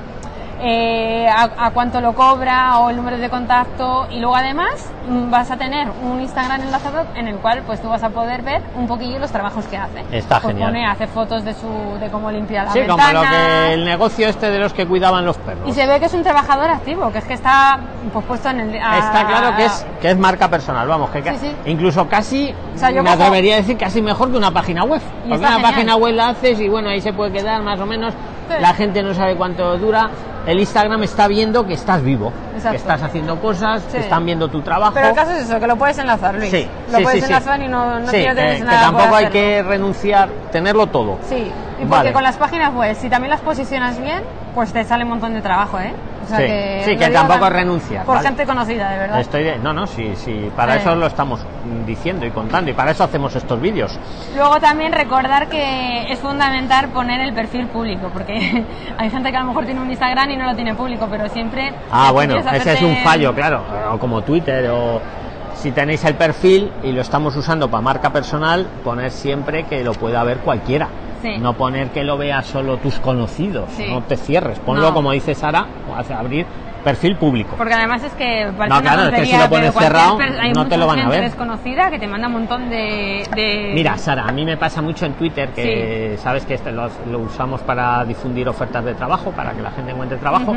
[0.61, 4.07] eh, a, a cuánto lo cobra o el número de contacto.
[4.11, 7.89] Y luego además mm, vas a tener un Instagram enlazado en el cual pues tú
[7.89, 10.01] vas a poder ver un poquillo los trabajos que hace.
[10.11, 10.71] Está Pues genial.
[10.73, 11.69] pone, hace fotos de su
[12.01, 13.13] de cómo limpia la Sí, como ventana.
[13.23, 15.69] lo que el negocio este de los que cuidaban los perros.
[15.69, 17.79] Y se ve que es un trabajador activo, que es que está
[18.13, 18.83] pues, puesto en el...
[18.83, 21.57] a- Está claro que es que es marca personal, vamos, que Sí, sí.
[21.67, 25.01] incluso casi O sea, yo me atrevería a decir casi mejor que una página web.
[25.23, 25.71] Porque una genial.
[25.73, 28.15] página web la haces y bueno, ahí se puede quedar más o menos.
[28.61, 30.09] La gente no sabe cuánto dura.
[30.49, 32.71] El Instagram está viendo que estás vivo, Exacto.
[32.71, 33.89] que estás haciendo cosas, Sí.
[33.93, 34.93] que están viendo tu trabajo.
[34.95, 36.51] Pero el caso es eso, que lo puedes enlazar, Luis.
[36.51, 39.27] Sí, lo sí, puedes enlazar y no, no tienes eh, que nada por tampoco hay
[39.27, 41.19] que renunciar, tenerlo todo.
[41.29, 42.13] Sí, y porque Vale.
[42.15, 44.23] con las páginas web, si también las posicionas bien,
[44.55, 45.93] pues te sale un montón de trabajo, ¿eh?
[46.29, 48.29] O sea Sí, que, sí, que tampoco renunciar, Por ¿vale?
[48.29, 49.21] gente conocida, de verdad.
[49.21, 50.81] Estoy de- no, no, sí, sí, para Sí.
[50.81, 51.41] eso lo estamos
[51.87, 53.99] diciendo y contando y para eso hacemos estos vídeos.
[54.37, 58.35] Luego también recordar que es fundamental poner el perfil público, porque
[58.99, 61.29] hay gente que a lo mejor tiene un Instagram y no lo tiene público, pero
[61.31, 61.73] siempre...
[61.91, 63.63] Ah, bueno, ese es un fallo, claro,
[63.93, 65.01] o como Twitter o
[65.55, 69.93] si tenéis el perfil y lo estamos usando para marca personal, poner siempre que lo
[69.93, 70.89] pueda ver cualquiera.
[71.23, 71.37] Sí.
[71.39, 73.87] No poner que lo vea solo tus conocidos, Sí.
[73.89, 74.95] no te cierres, ponlo No.
[74.95, 75.67] como dice Sara,
[76.17, 76.47] abrir
[76.85, 77.57] perfil público.
[77.59, 80.53] Porque además es que parece No, una claro, es que si lo pones cerrado, hay
[80.53, 81.23] no te lo van a ver.
[81.23, 83.27] desconocida que te manda un montón de...
[83.35, 86.89] de- Mira, Sara, a mí me pasa mucho en Twitter que sabes que este lo,
[87.11, 90.55] lo usamos para difundir ofertas de trabajo, para que la gente encuentre trabajo.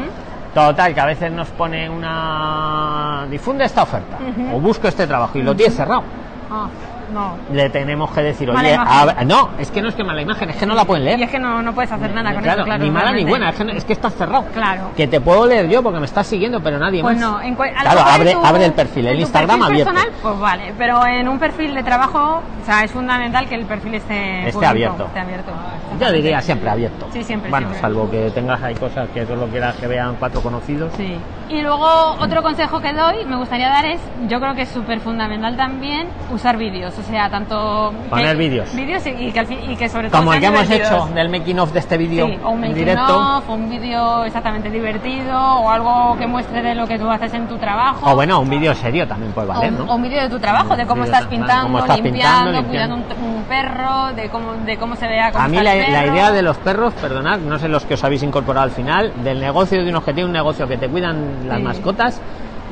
[0.54, 3.26] Total, que a veces nos pone una.
[3.30, 4.17] difunde esta oferta
[4.54, 6.04] o busco este trabajo y lo tiene cerrado.
[6.52, 6.67] Ah,
[7.12, 7.36] no.
[7.52, 10.56] Le tenemos que decir, oye, a no, es que no es que mala imagen, es
[10.58, 11.19] que no la pueden leer.
[11.19, 12.84] Y es que no, no puedes hacer nada con claro, eso, claro.
[12.84, 14.45] ni mala ni buena, es que, es que estás cerrado.
[14.54, 14.91] Claro.
[14.95, 17.43] Que te puedo leer yo porque me estás siguiendo, pero nadie Pues más.
[17.43, 19.93] no, claro, abre, tu- abre el perfil, en el Instagram perfil abierto.
[19.93, 23.65] personal, pues vale, pero en un perfil de trabajo, o sea, es fundamental que el
[23.65, 25.06] perfil esté, Esté público, abierto.
[25.06, 25.52] esté abierto.
[26.00, 27.08] Yo diría siempre abierto.
[27.12, 27.82] Sí, siempre, Bueno, siempre.
[27.82, 30.91] salvo que tengas ahí cosas que solo quieras que vean cuatro conocidos.
[30.97, 31.17] Sí.
[31.50, 31.86] Y luego
[32.19, 36.08] otro consejo que doy, me gustaría dar es, yo creo que es súper fundamental también
[36.32, 37.94] usar vídeos, o sea, tanto...
[38.10, 38.74] Poner vídeos.
[38.76, 41.06] Vídeos y, y que, y que sobre todo Como el que hemos divertidos.
[41.08, 43.38] hecho del making of de este vídeo Sí, o un making directo.
[43.38, 47.34] of, o un vídeo exactamente divertido, o algo que muestre de lo que tú haces
[47.34, 48.10] en tu trabajo.
[48.12, 49.92] O bueno, un vídeo serio también puede O valer, un, ¿no?
[49.92, 53.04] o un vídeo de tu trabajo, de cómo estás pintando, cómo estás limpiando, cuidando un,
[53.24, 56.06] un perro, de cómo, de cómo se vea cómo A mí está la, el la
[56.08, 59.40] idea de los perros, perdonad, no sé los que os habéis incorporado al final, del
[59.40, 61.64] negocio de unos que tienen un negocio que te cuidan las Sí.
[61.64, 62.22] mascotas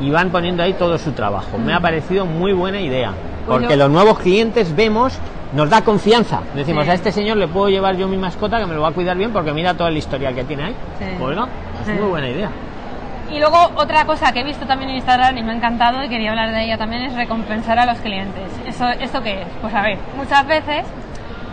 [0.02, 1.58] y van poniendo ahí todo su trabajo.
[1.58, 3.12] Me ha parecido muy buena idea,
[3.50, 5.18] porque los nuevos clientes vemos,
[5.54, 6.42] nos da confianza.
[6.56, 6.92] Decimos, Sí.
[6.92, 9.18] a este señor le puedo llevar yo mi mascota que me lo va a cuidar
[9.18, 10.76] bien porque mira toda la historia que tiene ahí.
[11.00, 11.06] Sí.
[11.20, 11.92] Pues no, es Sí.
[11.94, 12.50] muy buena idea.
[13.32, 16.10] Y luego otra cosa que he visto también en Instagram y me ha encantado y
[16.10, 18.44] quería hablar de ella también es recompensar a los clientes.
[18.66, 19.48] ¿Eso, ¿Esto qué es?
[19.62, 20.86] Pues a ver, muchas veces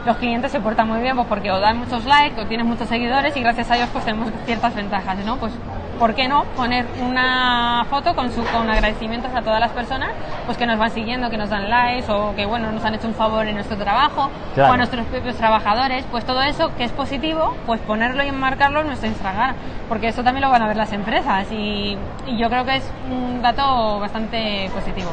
[0.07, 2.89] los clientes se portan muy bien pues porque o dan muchos likes o tienes muchos
[2.89, 5.37] seguidores y gracias a ellos pues tenemos ciertas ventajas, ¿no?
[5.37, 5.53] Pues
[5.99, 10.11] ¿por qué no poner una foto con, su, con agradecimientos a todas las personas
[10.45, 13.09] pues que nos van siguiendo, que nos dan likes o que bueno nos han hecho
[13.09, 14.71] un favor en nuestro trabajo Claro.
[14.71, 18.81] o a nuestros propios trabajadores, pues todo eso que es positivo, pues ponerlo y enmarcarlo
[18.81, 19.55] en nuestro Instagram,
[19.89, 22.91] porque eso también lo van a ver las empresas y, y yo creo que es
[23.11, 25.11] un dato bastante positivo.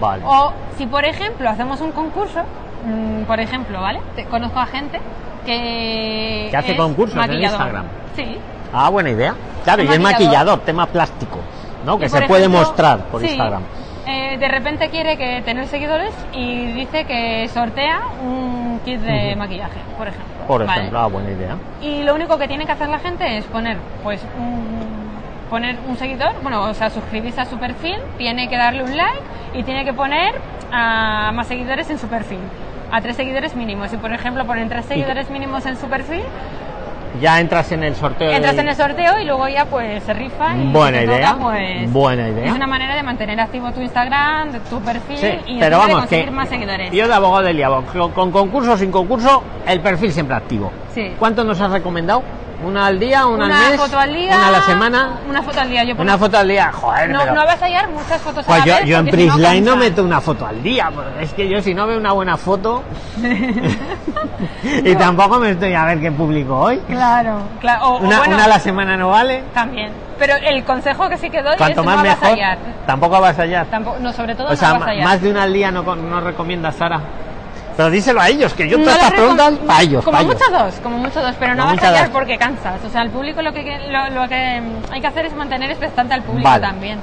[0.00, 0.22] Vale.
[0.26, 2.40] O si por ejemplo hacemos un concurso,
[2.84, 4.00] mm, por ejemplo, ¿vale?
[4.14, 5.00] Te- conozco a gente
[5.44, 6.48] que...
[6.50, 7.42] Que hace es concursos en.
[7.42, 7.84] Instagram.
[8.16, 8.38] Sí.
[8.74, 9.34] Ah, buena idea.
[9.62, 10.26] Claro, Es y es maquillador.
[10.26, 11.38] maquillador, tema plástico,
[11.86, 11.98] ¿no?
[11.98, 13.62] Que se puede mostrar por sí, Instagram.
[14.06, 19.78] eh, de repente quiere que tener seguidores y dice que sortea un kit de maquillaje,
[19.96, 20.44] por ejemplo.
[20.46, 20.78] Por ¿vale?
[20.80, 21.56] ejemplo, ah, buena idea.
[21.80, 24.84] Y lo único que tiene que hacer la gente es poner, pues, un,
[25.48, 29.20] poner un seguidor, bueno, o sea, suscribirse a su perfil, tiene que darle un like
[29.54, 30.34] y tiene que poner
[30.72, 32.40] a más seguidores en su perfil.
[32.92, 33.90] A tres seguidores mínimos.
[33.90, 36.22] Si, por ejemplo, ponen tres seguidores mínimos en su perfil,
[37.20, 38.30] Ya entras en el sorteo.
[38.30, 40.56] entras en el sorteo y luego ya pues se rifa.
[40.56, 42.44] Y Buena si idea, toca, pues, buena idea.
[42.46, 46.24] Es una manera de mantener activo tu Instagram, tu perfil Sí, y pero de conseguir
[46.26, 46.90] que más seguidores.
[46.90, 50.72] yo de abogado del diablo, con, con concurso o sin concurso, el perfil siempre activo.
[50.94, 51.12] Sí.
[51.18, 52.22] ¿Cuánto nos has recomendado?
[52.64, 53.80] ¿Una al día, una, una al mes?
[53.80, 54.34] foto al día.
[54.36, 55.18] ¿Una a la semana?
[55.28, 55.84] Una foto al día.
[55.84, 57.34] Yo Una foto al día, joder, no, pero...
[57.34, 59.64] no vas a hallar muchas fotos Pues a la yo, vez, yo en no Prisline
[59.64, 59.76] no, cansa.
[59.88, 62.82] meto una foto al día, porque es que yo si no veo una buena foto
[64.84, 66.78] y tampoco me estoy a ver qué publico hoy.
[66.88, 67.86] Claro, claro.
[67.86, 69.42] O, o Una, bueno, una a la semana no vale.
[69.52, 69.92] También.
[70.18, 72.24] Pero el consejo que sí que doy Cuanto es más no mejor.
[72.24, 72.58] avasallar.
[72.86, 73.64] Tampoco vas allá.
[73.70, 75.04] Tampoco, no, sobre todo O sea, no avasallar.
[75.04, 77.00] más de una al día no, no recomiendas, Sara.
[77.76, 80.04] Pero díselo a ellos, que yo No todas estas preguntas para ellos.
[80.04, 80.40] Como para ellos.
[80.40, 82.16] mucho dos, como mucho dos, pero no Como mucho avasallar dos.
[82.18, 82.84] porque cansas.
[82.84, 86.14] O sea, al público lo que, lo, lo que hay que hacer es mantener expectante
[86.14, 86.60] al público Vale.
[86.66, 86.98] también.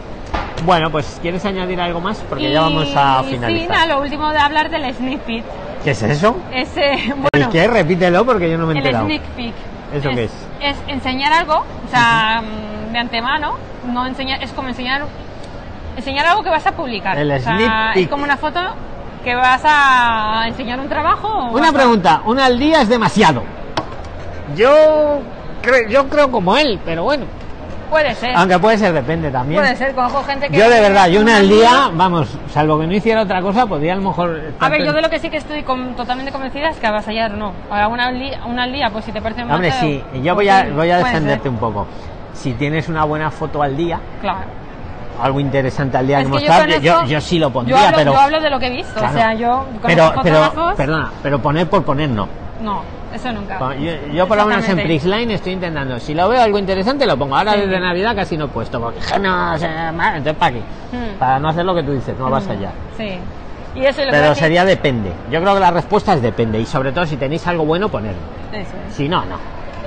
[0.64, 2.18] Bueno, pues ¿quieres añadir algo más?
[2.30, 3.50] Porque y, ya vamos a finalizar.
[3.52, 5.44] sí, nada, lo último de hablar del sneak peek.
[5.84, 6.38] ¿Qué es eso?
[6.54, 7.68] Ese, ¿El bueno, qué?
[7.68, 9.06] Repítelo porque yo no me he el enterado.
[9.08, 9.54] sneak peek.
[9.94, 10.32] ¿Eso qué es?
[10.62, 13.58] Es enseñar algo, o sea, mm, de antemano,
[13.92, 15.02] no enseñar, es como enseñar,
[15.98, 17.18] enseñar algo que vas a publicar.
[17.18, 18.04] El O sea, sneak peek.
[18.06, 18.60] Es como una foto
[19.24, 21.28] que vas a enseñar un trabajo.
[21.28, 23.44] o Una pregunta, una al día es demasiado.
[24.56, 25.20] Yo
[25.62, 27.26] creo, yo creo como él, pero bueno.
[27.90, 28.32] Puede ser.
[28.38, 29.60] Aunque puede ser, depende también.
[29.62, 30.58] Puede ser, conozco gente que.
[30.58, 33.94] Yo de verdad, yo una al día, vamos, salvo que no hiciera otra cosa, podría
[33.94, 34.54] a lo mejor...
[34.62, 37.32] A ver, yo de lo que sí que estoy com- totalmente convencida es que avasallar
[37.32, 37.52] no.
[37.70, 40.36] Ahora, una al día, una al día pues si te parece Hombre, sí, yo pues
[40.36, 41.86] voy a, sí, voy a defenderte un poco.
[42.34, 44.40] Si tienes una buena foto al día, Claro.
[45.22, 48.14] Algo interesante al día Es que mostrar, yo, yo, sí lo Yo pondría, hablo, pero...
[48.14, 49.10] yo hablo de lo que he visto, Claro.
[49.10, 52.28] o sea, yo pero, pero, perdona, pero poner por poner no.
[52.62, 53.58] No, eso nunca.
[53.76, 54.78] Yo, yo por lo menos en.
[54.78, 57.36] Prisline estoy intentando, si lo veo algo interesante lo pongo.
[57.36, 57.62] Ahora Sí.
[57.62, 60.60] desde Navidad casi no he puesto, porque no sé, entonces para qué.
[60.60, 61.18] Hmm.
[61.18, 62.72] Para no hacer lo que tú dices, no vas Mm, allá.
[62.98, 63.18] Sí.
[63.74, 65.12] Y eso lo Pero sería depende.
[65.32, 66.60] Yo creo que la respuesta es depende.
[66.60, 68.20] Y sobre todo si tenéis algo bueno, ponerlo.
[68.52, 68.94] Eso es.
[68.96, 69.38] Si no, no.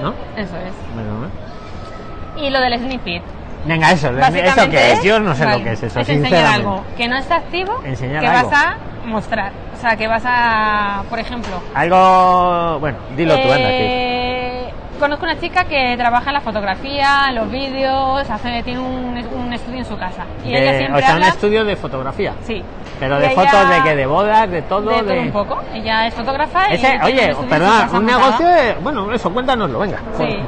[0.03, 0.15] ¿No?
[0.37, 0.73] Eso es.
[0.95, 2.43] Bueno, ¿no?
[2.43, 3.23] Y lo del peek.
[3.67, 4.11] Venga, eso.
[4.11, 5.03] ¿Eso qué es?
[5.03, 6.01] Yo no sé vale, lo que es eso.
[6.01, 8.51] Es enseñar algo que no está activo, Enseñar que algo.
[8.51, 9.53] vas a mostrar.
[9.77, 12.79] O sea, que vas a, por ejemplo, Algo.
[12.81, 13.69] Bueno, dilo tú, anda.
[13.69, 18.79] que- Eh, Conozco una chica que trabaja en la fotografía, en los vídeos, hace, tiene
[18.79, 20.25] un, un estudio en su casa.
[20.45, 21.27] Y de- ella siempre o sea, habla...
[21.27, 22.33] un estudio de fotografía.
[22.45, 22.63] Sí.
[23.01, 24.91] Pero de ella- fotos de que de bodas, de todo.
[24.91, 25.61] De todo un poco.
[25.75, 28.47] Ella es fotógrafa Ese, oye, perdón, un negocio.
[28.47, 29.99] de- Bueno, eso, cuéntanoslo, venga.
[30.17, 30.39] Sí.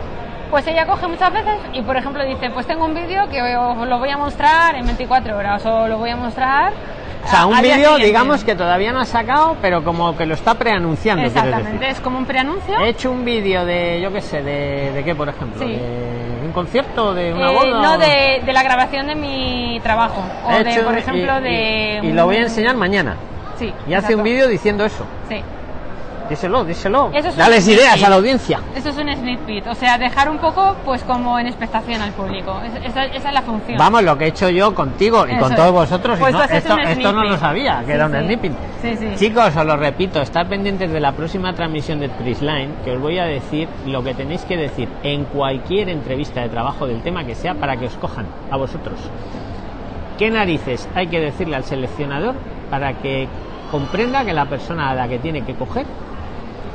[0.50, 3.86] Pues ella coge muchas veces y, por ejemplo, dice, pues tengo un vídeo que os
[3.88, 6.72] lo voy a mostrar en 24 horas o lo voy a mostrar...
[7.24, 10.54] O sea, un vídeo, digamos que todavía no ha sacado, pero como que lo está
[10.54, 11.24] preanunciando.
[11.24, 12.78] Exactamente, es como un preanuncio.
[12.78, 15.72] He hecho un vídeo de, yo qué sé, de, de qué, por ejemplo, Sí.
[15.72, 17.82] de un concierto, de una Eh, boda.
[17.82, 20.22] no, de, de la grabación de mi trabajo.
[20.46, 22.00] O He de, hecho- por ejemplo, y, de...
[22.04, 23.16] y- y lo voy a enseñar mañana.
[23.58, 23.74] Sí.
[23.88, 25.04] Y hace un vídeo diciendo eso.
[25.28, 25.42] Sí.
[26.28, 27.10] Díselo, díselo.
[27.14, 28.60] Eso es Dales ideas a la audiencia.
[28.74, 32.12] Eso es un sneak peek, o sea, dejar un poco, pues, como en expectación al
[32.12, 32.60] público.
[32.62, 33.78] Es- esa, esa es la función.
[33.78, 35.56] Vamos, lo que he hecho yo contigo y Eso con es.
[35.56, 36.18] todos vosotros.
[36.18, 38.18] y Pues no- esto no lo sabía, que Sí, era un sí.
[38.24, 38.56] snipping.
[38.82, 39.08] Sí, sí.
[39.16, 43.18] Chicos, os lo repito, estar pendientes de la próxima transmisión de Prisline, que os voy
[43.18, 47.34] a decir lo que tenéis que decir en cualquier entrevista de trabajo del tema que
[47.34, 48.98] sea para que os cojan a vosotros.
[50.18, 52.34] ¿Qué narices hay que decirle al seleccionador
[52.70, 53.28] para que
[53.70, 55.84] comprenda que la persona a la que tiene que coger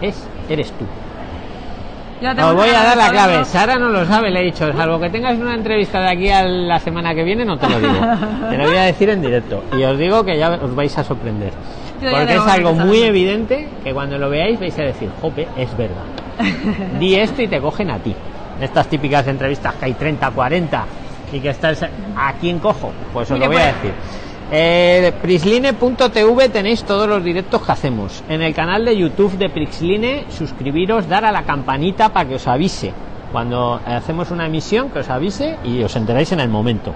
[0.02, 0.86] es eres tú?
[2.22, 3.46] Os voy a dar la clave.
[3.46, 4.72] Sara no lo sabe, le he dicho.
[4.74, 7.80] Salvo que tengas una entrevista de aquí a la semana que viene, no te lo
[7.80, 7.94] digo.
[8.50, 9.64] Te lo voy a decir en directo.
[9.76, 11.52] Y os digo que ya os vais a sorprender.
[12.00, 15.76] Yo Porque es algo muy evidente que cuando lo veáis vais a decir, jope, es
[15.76, 16.04] verdad.
[17.00, 18.16] Di esto y te cogen a ti.
[18.60, 20.86] Estas típicas entrevistas que hay 30, 40
[21.34, 21.84] y que estás...
[22.16, 22.92] ¿A quién cojo?
[23.14, 23.94] Pues os Mire, lo voy a pues- decir.
[24.54, 28.22] Eh, Prisline.tv tenéis todos los directos que hacemos.
[28.28, 32.48] En el canal de YouTube de Prisline, suscribiros, dar a la campanita para que os
[32.48, 32.92] avise.
[33.32, 36.94] Cuando hacemos una emisión, que os avise y os enteráis en el momento.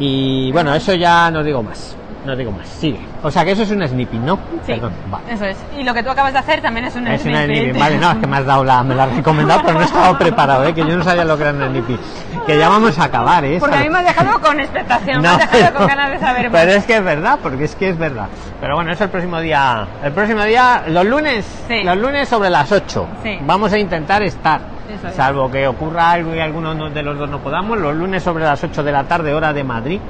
[0.00, 1.96] Y bueno, eso ya no digo más.
[2.24, 2.66] No digo más.
[2.66, 2.98] Sigue.
[3.22, 4.36] O sea que eso es un snipping, ¿no?
[4.64, 4.92] Sí, Perdón.
[5.10, 5.24] Vale.
[5.32, 5.56] eso es.
[5.78, 7.62] Y lo que tú acabas de hacer también es un Es sneak una peek.
[7.64, 7.80] snipping.
[7.80, 10.18] Vale, no, es que me has dado la, me la has recomendado, pero no estaba
[10.18, 10.72] preparado, ¿eh?
[10.74, 11.98] que yo no sabía lo que era un snipping.
[12.46, 13.58] Que ya vamos a acabar, ¿eh?
[13.60, 16.50] Porque a mí me has dejado con expectación, me has dejado con ganas de saber
[16.50, 16.60] más.
[16.62, 18.26] Pero es que es verdad, porque es que es verdad.
[18.60, 19.86] Pero bueno, eso el próximo día.
[20.02, 21.82] El próximo día, los lunes, Sí.
[21.84, 23.06] los lunes sobre las 8.
[23.22, 23.38] Sí.
[23.42, 24.60] Vamos a intentar estar.
[24.88, 25.14] Es.
[25.14, 28.44] Salvo que ocurra algo y alguno no- de los dos no podamos, los lunes sobre
[28.44, 30.00] las 8 de la tarde, hora de Madrid,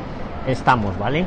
[0.46, 1.24] estamos, ¿vale?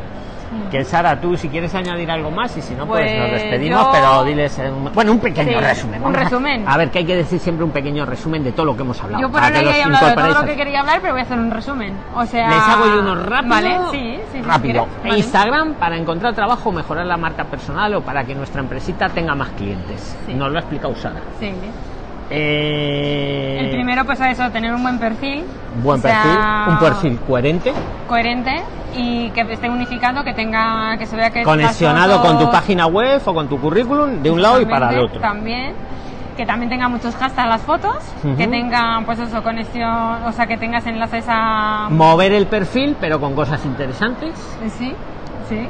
[0.71, 3.81] Que Sara, tú si quieres añadir algo más y si no, pues, Pues nos despedimos,
[3.85, 6.03] yo- pero diles, eh, un- bueno, un pequeño Sí, resumen.
[6.03, 6.63] un resumen.
[6.67, 9.01] A ver, que hay que decir siempre un pequeño resumen de todo lo que hemos
[9.03, 9.21] hablado.
[9.21, 11.23] Yo por ahora ya he hablado de todo lo que quería hablar, pero voy a
[11.25, 11.93] hacer un resumen.
[12.15, 12.49] O sea...
[12.49, 13.49] Les hago yo uno rápido.
[13.49, 14.87] Vale, sí, sí, si rápido.
[15.03, 15.17] vale.
[15.17, 19.49] Instagram para encontrar trabajo, mejorar la marca personal o para que nuestra empresita tenga más
[19.49, 20.15] clientes.
[20.27, 21.21] Nos lo ha explicado Sara.
[21.39, 21.51] Sí.
[22.29, 25.43] Eh, El primero, pues a eso, tener un buen perfil.
[25.81, 26.39] Buen o sea, perfil,
[26.73, 27.73] un perfil coherente,
[28.07, 28.63] Coherente
[28.95, 31.43] y que esté unificado, que tenga, que se vea que...
[31.43, 34.99] conexionado con tu página web o con tu currículum de un lado y para el
[35.05, 35.19] otro.
[35.21, 35.73] También.
[36.35, 37.97] que también tenga muchos hashtags las fotos,
[38.37, 41.87] que tenga pues eso, conexión, o sea, que tengas enlaces a...
[41.89, 44.33] Mover el perfil, pero con cosas interesantes.
[44.77, 44.93] Sí,
[45.49, 45.67] sí.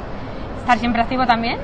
[0.60, 1.58] Estar siempre activo también.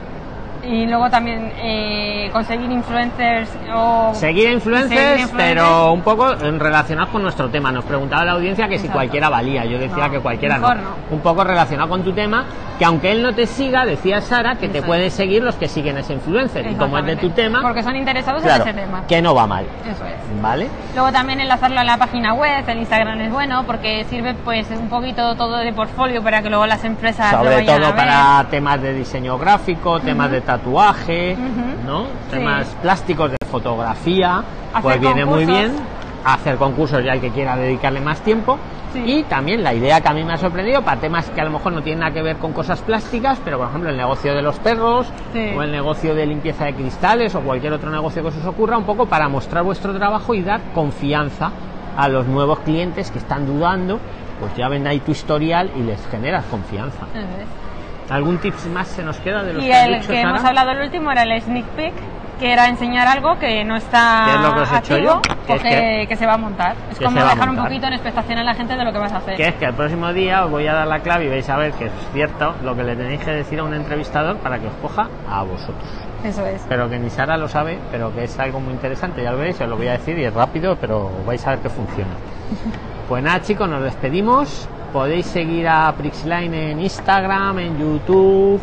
[0.66, 4.12] Y luego también eh, conseguir influencers o...
[4.14, 5.54] Seguir a influencers, Seguir influencers.
[5.54, 7.70] pero un poco en relacionado con nuestro tema.
[7.70, 8.94] Nos preguntaba la audiencia que si Exacto.
[8.98, 9.64] cualquiera valía.
[9.64, 10.82] Yo decía No, que cualquiera mejor no.
[10.82, 10.88] no.
[11.10, 12.44] Un poco relacionado con tu tema,
[12.78, 15.68] que aunque él no te siga, decía Sara, que te Eso pueden seguir los que
[15.68, 16.66] siguen ese influencer.
[16.70, 19.06] Y como es de tu tema, Porque son interesados claro, en ese tema.
[19.06, 19.64] que no va mal.
[19.84, 20.42] Eso es.
[20.42, 20.68] ¿Vale?
[20.94, 24.88] Luego también enlazarlo a la página web, el Instagram es bueno porque sirve pues un
[24.88, 27.96] poquito todo de portfolio para que luego las empresas lo Sobre vayan a todo ver.
[28.06, 31.86] para temas de diseño gráfico, temas de tatuaje, Ujú.
[31.86, 32.02] ¿no?
[32.04, 32.10] Sí.
[32.30, 34.38] Temas plásticos de fotografía,
[34.72, 35.70] Hacer pues viene muy concursos.
[35.72, 35.86] bien
[36.24, 38.58] hacer concursos ya el que quiera dedicarle más tiempo.
[38.92, 39.02] Sí.
[39.04, 41.50] Y también la idea que a mí me ha sorprendido para temas que a lo
[41.50, 44.40] mejor no tienen nada que ver con cosas plásticas, pero por ejemplo el negocio de
[44.40, 45.50] los perros Sí.
[45.56, 48.78] o el negocio de limpieza de cristales o cualquier otro negocio que se os ocurra,
[48.78, 51.50] un poco para mostrar vuestro trabajo y dar confianza
[51.96, 53.98] a los nuevos clientes que están dudando,
[54.40, 57.06] pues ya ven ahí tu historial y les generas confianza.
[57.12, 57.63] Eso es.
[58.10, 60.30] ¿Algún tips más se nos queda de los Y que el dicho, que Sara?
[60.30, 61.94] hemos hablado el último era el sneak peek,
[62.38, 65.12] que era enseñar algo que no está ¿Qué es lo que os he hecho activo,
[65.14, 65.22] yo?
[65.46, 66.74] Que que, que- que se va a montar.
[66.90, 69.16] Es como dejar un poquito en expectación a la gente de lo que vas a
[69.18, 69.36] hacer.
[69.36, 71.56] Que es que el próximo día os voy a dar la clave y vais a
[71.56, 74.66] ver que es cierto lo que le tenéis que decir a un entrevistador para que
[74.66, 75.88] os coja a vosotros.
[76.24, 76.62] Eso es.
[76.68, 79.60] Pero que ni Sara lo sabe, pero que es algo muy interesante, ya lo veréis,
[79.60, 82.10] os lo voy a decir y es rápido, pero vais a ver que funciona.
[83.08, 84.66] Pues nada chicos, nos despedimos.
[84.94, 88.60] Podéis seguir a Prixline en Instagram, en YouTube,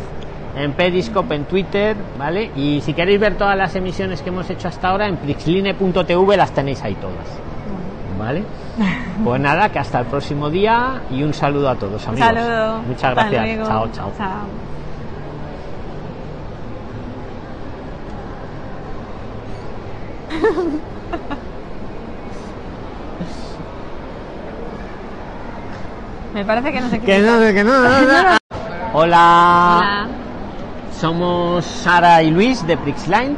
[0.56, 2.50] en Periscope, en Twitter, ¿vale?
[2.56, 6.50] Y si queréis ver todas las emisiones que hemos hecho hasta ahora, en prixline.tv las
[6.52, 7.26] tenéis ahí todas.
[8.18, 8.42] ¿Vale?
[9.22, 12.28] Pues nada, que hasta el próximo día y un saludo a todos, Un amigos.
[12.28, 12.82] saludo.
[12.88, 13.68] Muchas gracias.
[13.68, 14.12] Chao, chao.
[14.16, 14.46] Chao.
[26.34, 27.06] Me parece que no sé qué.
[27.06, 28.36] Que no, que no, no, no.
[28.94, 29.78] Hola.
[29.80, 30.06] Hola.
[30.98, 33.36] Somos Sara y Luis de Prixline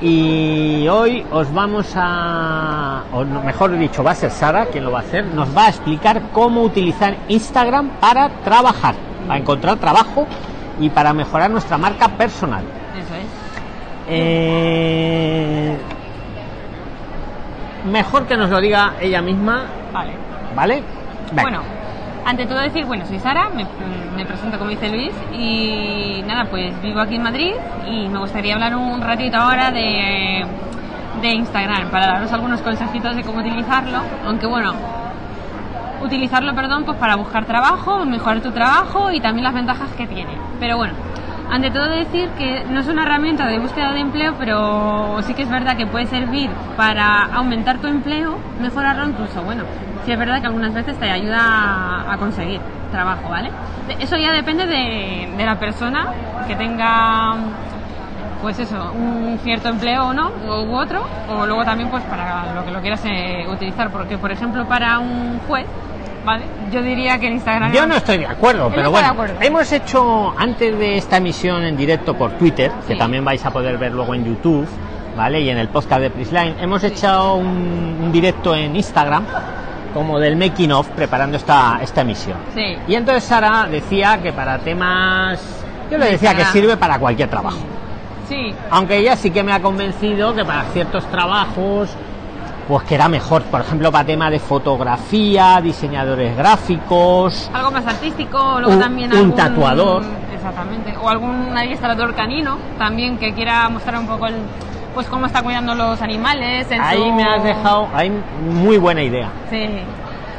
[0.00, 4.98] y hoy os vamos a, o mejor dicho, va a ser Sara quien lo va
[4.98, 8.94] a hacer, nos va a explicar cómo utilizar Instagram para trabajar,
[9.26, 10.26] para encontrar trabajo
[10.80, 12.64] y para mejorar nuestra marca personal.
[12.96, 13.26] Eso es.
[14.08, 15.76] Eh,
[17.90, 20.12] mejor que nos lo diga ella misma, Vale.
[20.54, 20.82] ¿vale?
[21.30, 21.42] Venga.
[21.42, 21.62] Bueno,
[22.24, 27.00] ante todo decir, bueno, soy Sara, me, presento como dice Luis y nada, pues vivo
[27.00, 27.52] aquí en Madrid
[27.86, 30.44] y me gustaría hablar un ratito ahora de,
[31.20, 34.72] de Instagram para daros algunos consejitos de cómo utilizarlo, aunque bueno,
[36.02, 40.36] utilizarlo, perdón, pues para buscar trabajo, mejorar tu trabajo y también las ventajas que tiene.
[40.60, 40.94] Pero bueno,
[41.50, 45.42] ante todo decir que no es una herramienta de búsqueda de empleo, pero sí que
[45.42, 49.64] es verdad que puede servir para aumentar tu empleo, mejorarlo incluso, bueno,
[50.04, 52.60] sí es verdad que algunas veces te ayuda a, conseguir
[52.90, 53.50] trabajo, ¿vale?
[54.00, 56.06] Eso ya depende de, de la persona
[56.46, 57.34] que tenga
[58.40, 62.64] pues eso, un cierto empleo o no, u otro, o luego también pues para lo
[62.64, 65.64] que lo quieras eh, utilizar, porque por ejemplo para un juez,
[66.26, 66.42] ¿vale?
[66.72, 67.72] Yo diría que el Instagram...
[67.72, 69.36] Yo no estoy de acuerdo, pero de bueno, acuerdo.
[69.40, 72.98] hemos hecho antes de esta emisión en directo por Twitter, que Sí.
[72.98, 74.66] también vais a poder ver luego en YouTube,
[75.16, 75.40] ¿vale?
[75.40, 77.46] Y en el podcast de Prisline, hemos hecho un,
[78.02, 79.24] un directo en Instagram,
[79.92, 82.36] como del making of, preparando esta, esta emisión.
[82.54, 82.76] Sí.
[82.88, 85.40] Y entonces Sara decía que para temas...
[85.90, 87.58] Yo le De decía que sirve para cualquier trabajo.
[88.28, 91.90] Sí, Aunque ella sí que me ha convencido que para ciertos trabajos,
[92.66, 93.42] pues que era mejor.
[93.42, 99.18] Por ejemplo, para tema de fotografía, diseñadores gráficos, algo más artístico, luego Un- también un
[99.18, 100.02] algún- tatuador.
[100.34, 104.36] Exactamente, o algún adiestrador canino también que quiera mostrar un poco el,
[104.94, 106.70] pues cómo está cuidando los animales.
[106.70, 108.12] en Ahí su- me has dejado, ahí
[108.50, 109.28] muy buena idea.
[109.50, 109.66] Sí.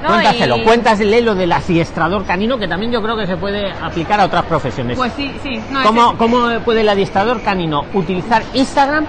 [0.01, 3.71] No, Cuéntaselo, y- cuéntasele lo del adiestrador canino, que también yo creo que se puede
[3.71, 4.97] aplicar a otras profesiones.
[4.97, 5.61] Pues sí, sí.
[5.71, 9.05] No, ¿Cómo, ese- ¿Cómo puede el adiestrador canino utilizar Instagram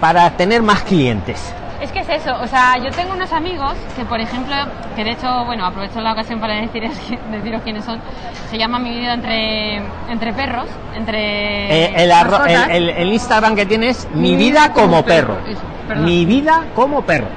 [0.00, 1.52] para tener más clientes?
[1.80, 4.54] Es que es eso, o sea, yo tengo unos amigos que, por ejemplo,
[4.96, 6.92] que de hecho, bueno, aprovecho la ocasión para deciros,
[7.30, 8.00] deciros quiénes son.
[8.50, 9.76] Se llama Mi vida entre,
[10.10, 11.84] entre perros, entre.
[11.84, 15.38] Eh, el, arro- el- el- el Instagram que tienes, mi vida como perro.
[15.46, 15.62] Eso.
[16.04, 17.28] Mi vida como perro.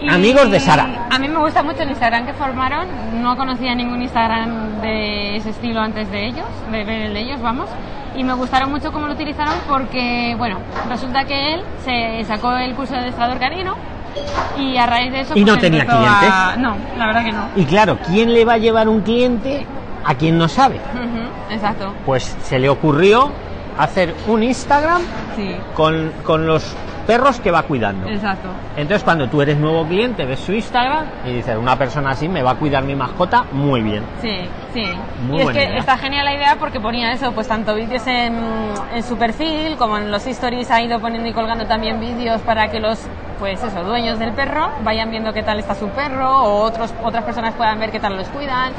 [0.00, 1.08] Y Amigos de Sara.
[1.10, 2.86] A mí me gusta mucho el Instagram que formaron.
[3.22, 7.40] No conocía ningún Instagram de ese estilo antes de ellos, de ver el de ellos,
[7.42, 7.68] vamos.
[8.16, 10.58] Y me gustaron mucho cómo lo utilizaron porque, bueno,
[10.88, 13.76] resulta que él se sacó el curso de adestrador canino
[14.58, 15.34] y a raíz de eso.
[15.36, 16.58] ¿Y no pues, tenía empezó a- clientes?
[16.58, 17.44] No, la verdad que no.
[17.56, 19.66] Y claro, ¿quién le va a llevar un cliente
[20.04, 20.80] a quien no sabe?
[21.50, 21.92] Exacto.
[22.06, 23.30] Pues se le ocurrió
[23.78, 25.02] hacer un Instagram
[25.36, 25.54] Sí.
[25.74, 26.74] con, con los
[27.10, 28.08] perros que va cuidando.
[28.08, 28.48] Exacto.
[28.76, 32.40] Entonces, cuando tú eres nuevo cliente, ves su Instagram y dices, una persona así me
[32.40, 34.04] va a cuidar mi mascota muy bien.
[34.22, 34.38] Sí,
[34.72, 34.84] sí.
[35.26, 35.78] Muy y es que idea.
[35.78, 38.38] está genial la idea porque ponía eso, pues tanto vídeos en,
[38.94, 42.68] en su perfil como en los stories ha ido poniendo y colgando también vídeos para
[42.68, 43.00] que los,
[43.40, 47.24] pues eso, dueños del perro vayan viendo qué tal está su perro o otros, otras
[47.24, 48.72] personas puedan ver qué tal los cuidan.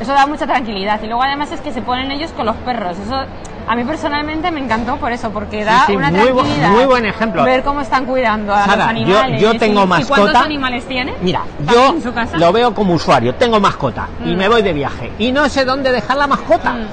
[0.00, 1.00] Eso da mucha tranquilidad.
[1.02, 2.96] Y luego además es que se ponen ellos con los perros.
[2.98, 3.24] Eso
[3.72, 6.70] a mí personalmente me encantó por eso, porque da sí, una muy bu- tranquilidad.
[6.72, 7.42] muy buen ejemplo.
[7.42, 9.40] Ver cómo están cuidando a Sara, los animales.
[9.40, 10.42] yo tengo y- ¿Y cuántos mascota.
[10.42, 11.14] animales tiene?
[11.22, 12.36] Mira, ¿También yo en su casa?
[12.36, 14.36] lo veo como usuario, tengo mascota y Mm.
[14.36, 16.72] me voy de viaje y no sé dónde dejar la mascota.
[16.74, 16.86] Mm.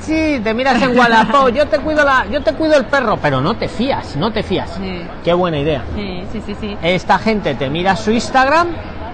[0.00, 3.42] Sí, te miras en Wallapop, yo te cuido la, yo te cuido el perro, pero
[3.42, 4.70] no te fías, no te fías.
[4.80, 5.02] Sí.
[5.24, 5.82] Qué buena idea.
[5.94, 6.76] Sí, sí, sí, sí.
[6.82, 8.68] Esta gente te mira su Instagram,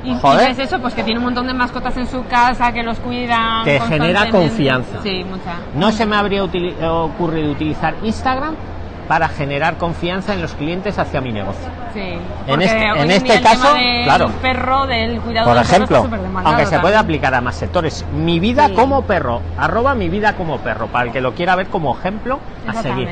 [0.04, 2.82] Y, joder, ves eso, pues que tiene un montón de mascotas en su casa, que
[2.82, 3.64] los cuidan.
[3.64, 5.02] Te genera confianza.
[5.02, 5.56] Sí, mucha.
[5.74, 8.54] no se me habría ocurrido utilizar Instagram
[9.08, 11.68] para generar confianza en los clientes hacia mi negocio.
[11.92, 12.14] Sí.
[12.46, 13.66] En este- en este caso,
[14.04, 14.30] claro.
[14.40, 17.18] perro, del cuidado Por perro ejemplo, superdemandado aunque se puede también.
[17.18, 18.74] aplicar a más sectores, mi vida Sí.
[18.74, 22.38] como perro, arroba mi vida como perro, para el que lo quiera ver como ejemplo
[22.68, 23.08] a seguir.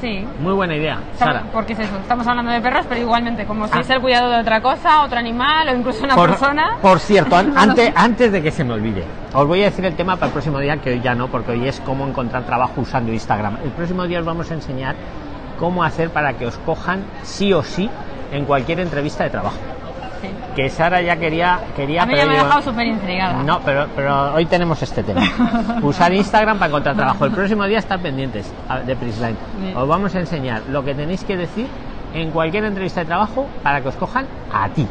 [0.00, 0.26] Sí.
[0.40, 1.42] Muy buena idea, Sara.
[1.52, 3.80] Porque es eso, estamos hablando de perros, pero igualmente, como si Ah.
[3.80, 6.76] es el cuidado de otra cosa, otro animal o incluso una Por, persona.
[6.80, 10.16] por cierto, antes, antes de que se me olvide, os voy a decir el tema
[10.16, 13.12] para el próximo día, que hoy ya no, porque hoy es cómo encontrar trabajo usando
[13.12, 13.58] Instagram.
[13.62, 14.94] El próximo día os vamos a enseñar
[15.58, 17.90] cómo hacer para que os cojan sí o sí
[18.32, 19.56] en cualquier entrevista de trabajo.
[20.22, 20.28] Sí.
[20.54, 23.42] Que Sara ya quería, quería A mí ya pero me ha yo- dejado súper intrigada.
[23.42, 25.22] No, pero, pero hoy tenemos este tema.
[25.82, 27.24] Usar Instagram para encontrar trabajo.
[27.24, 28.52] El próximo día estar pendientes
[28.86, 29.36] de Prisline.
[29.74, 31.66] Os vamos a enseñar lo que tenéis que decir
[32.12, 34.86] en cualquier entrevista de trabajo para que os cojan a ti.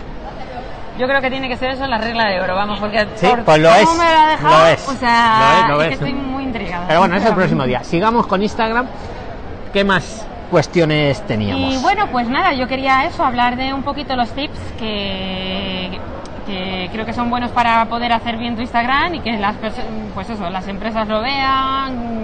[0.98, 3.44] Yo creo que tiene que ser eso la regla de oro, vamos, porque Sí, por
[3.44, 5.82] pues lo cómo es, me lo ha dejado, lo es, o sea, lo es, lo
[5.84, 6.86] es estoy muy intrigada.
[6.88, 7.84] Pero bueno, es el próximo día.
[7.86, 8.86] Sigamos con Instagram.
[9.72, 11.74] ¿Qué más cuestiones teníamos?
[11.74, 16.00] Y bueno, pues nada, yo quería eso, hablar de un poquito los tips que,
[16.46, 19.56] que creo que son buenos para poder hacer bien tu Instagram y que las
[20.14, 22.18] pues eso, las empresas lo vean,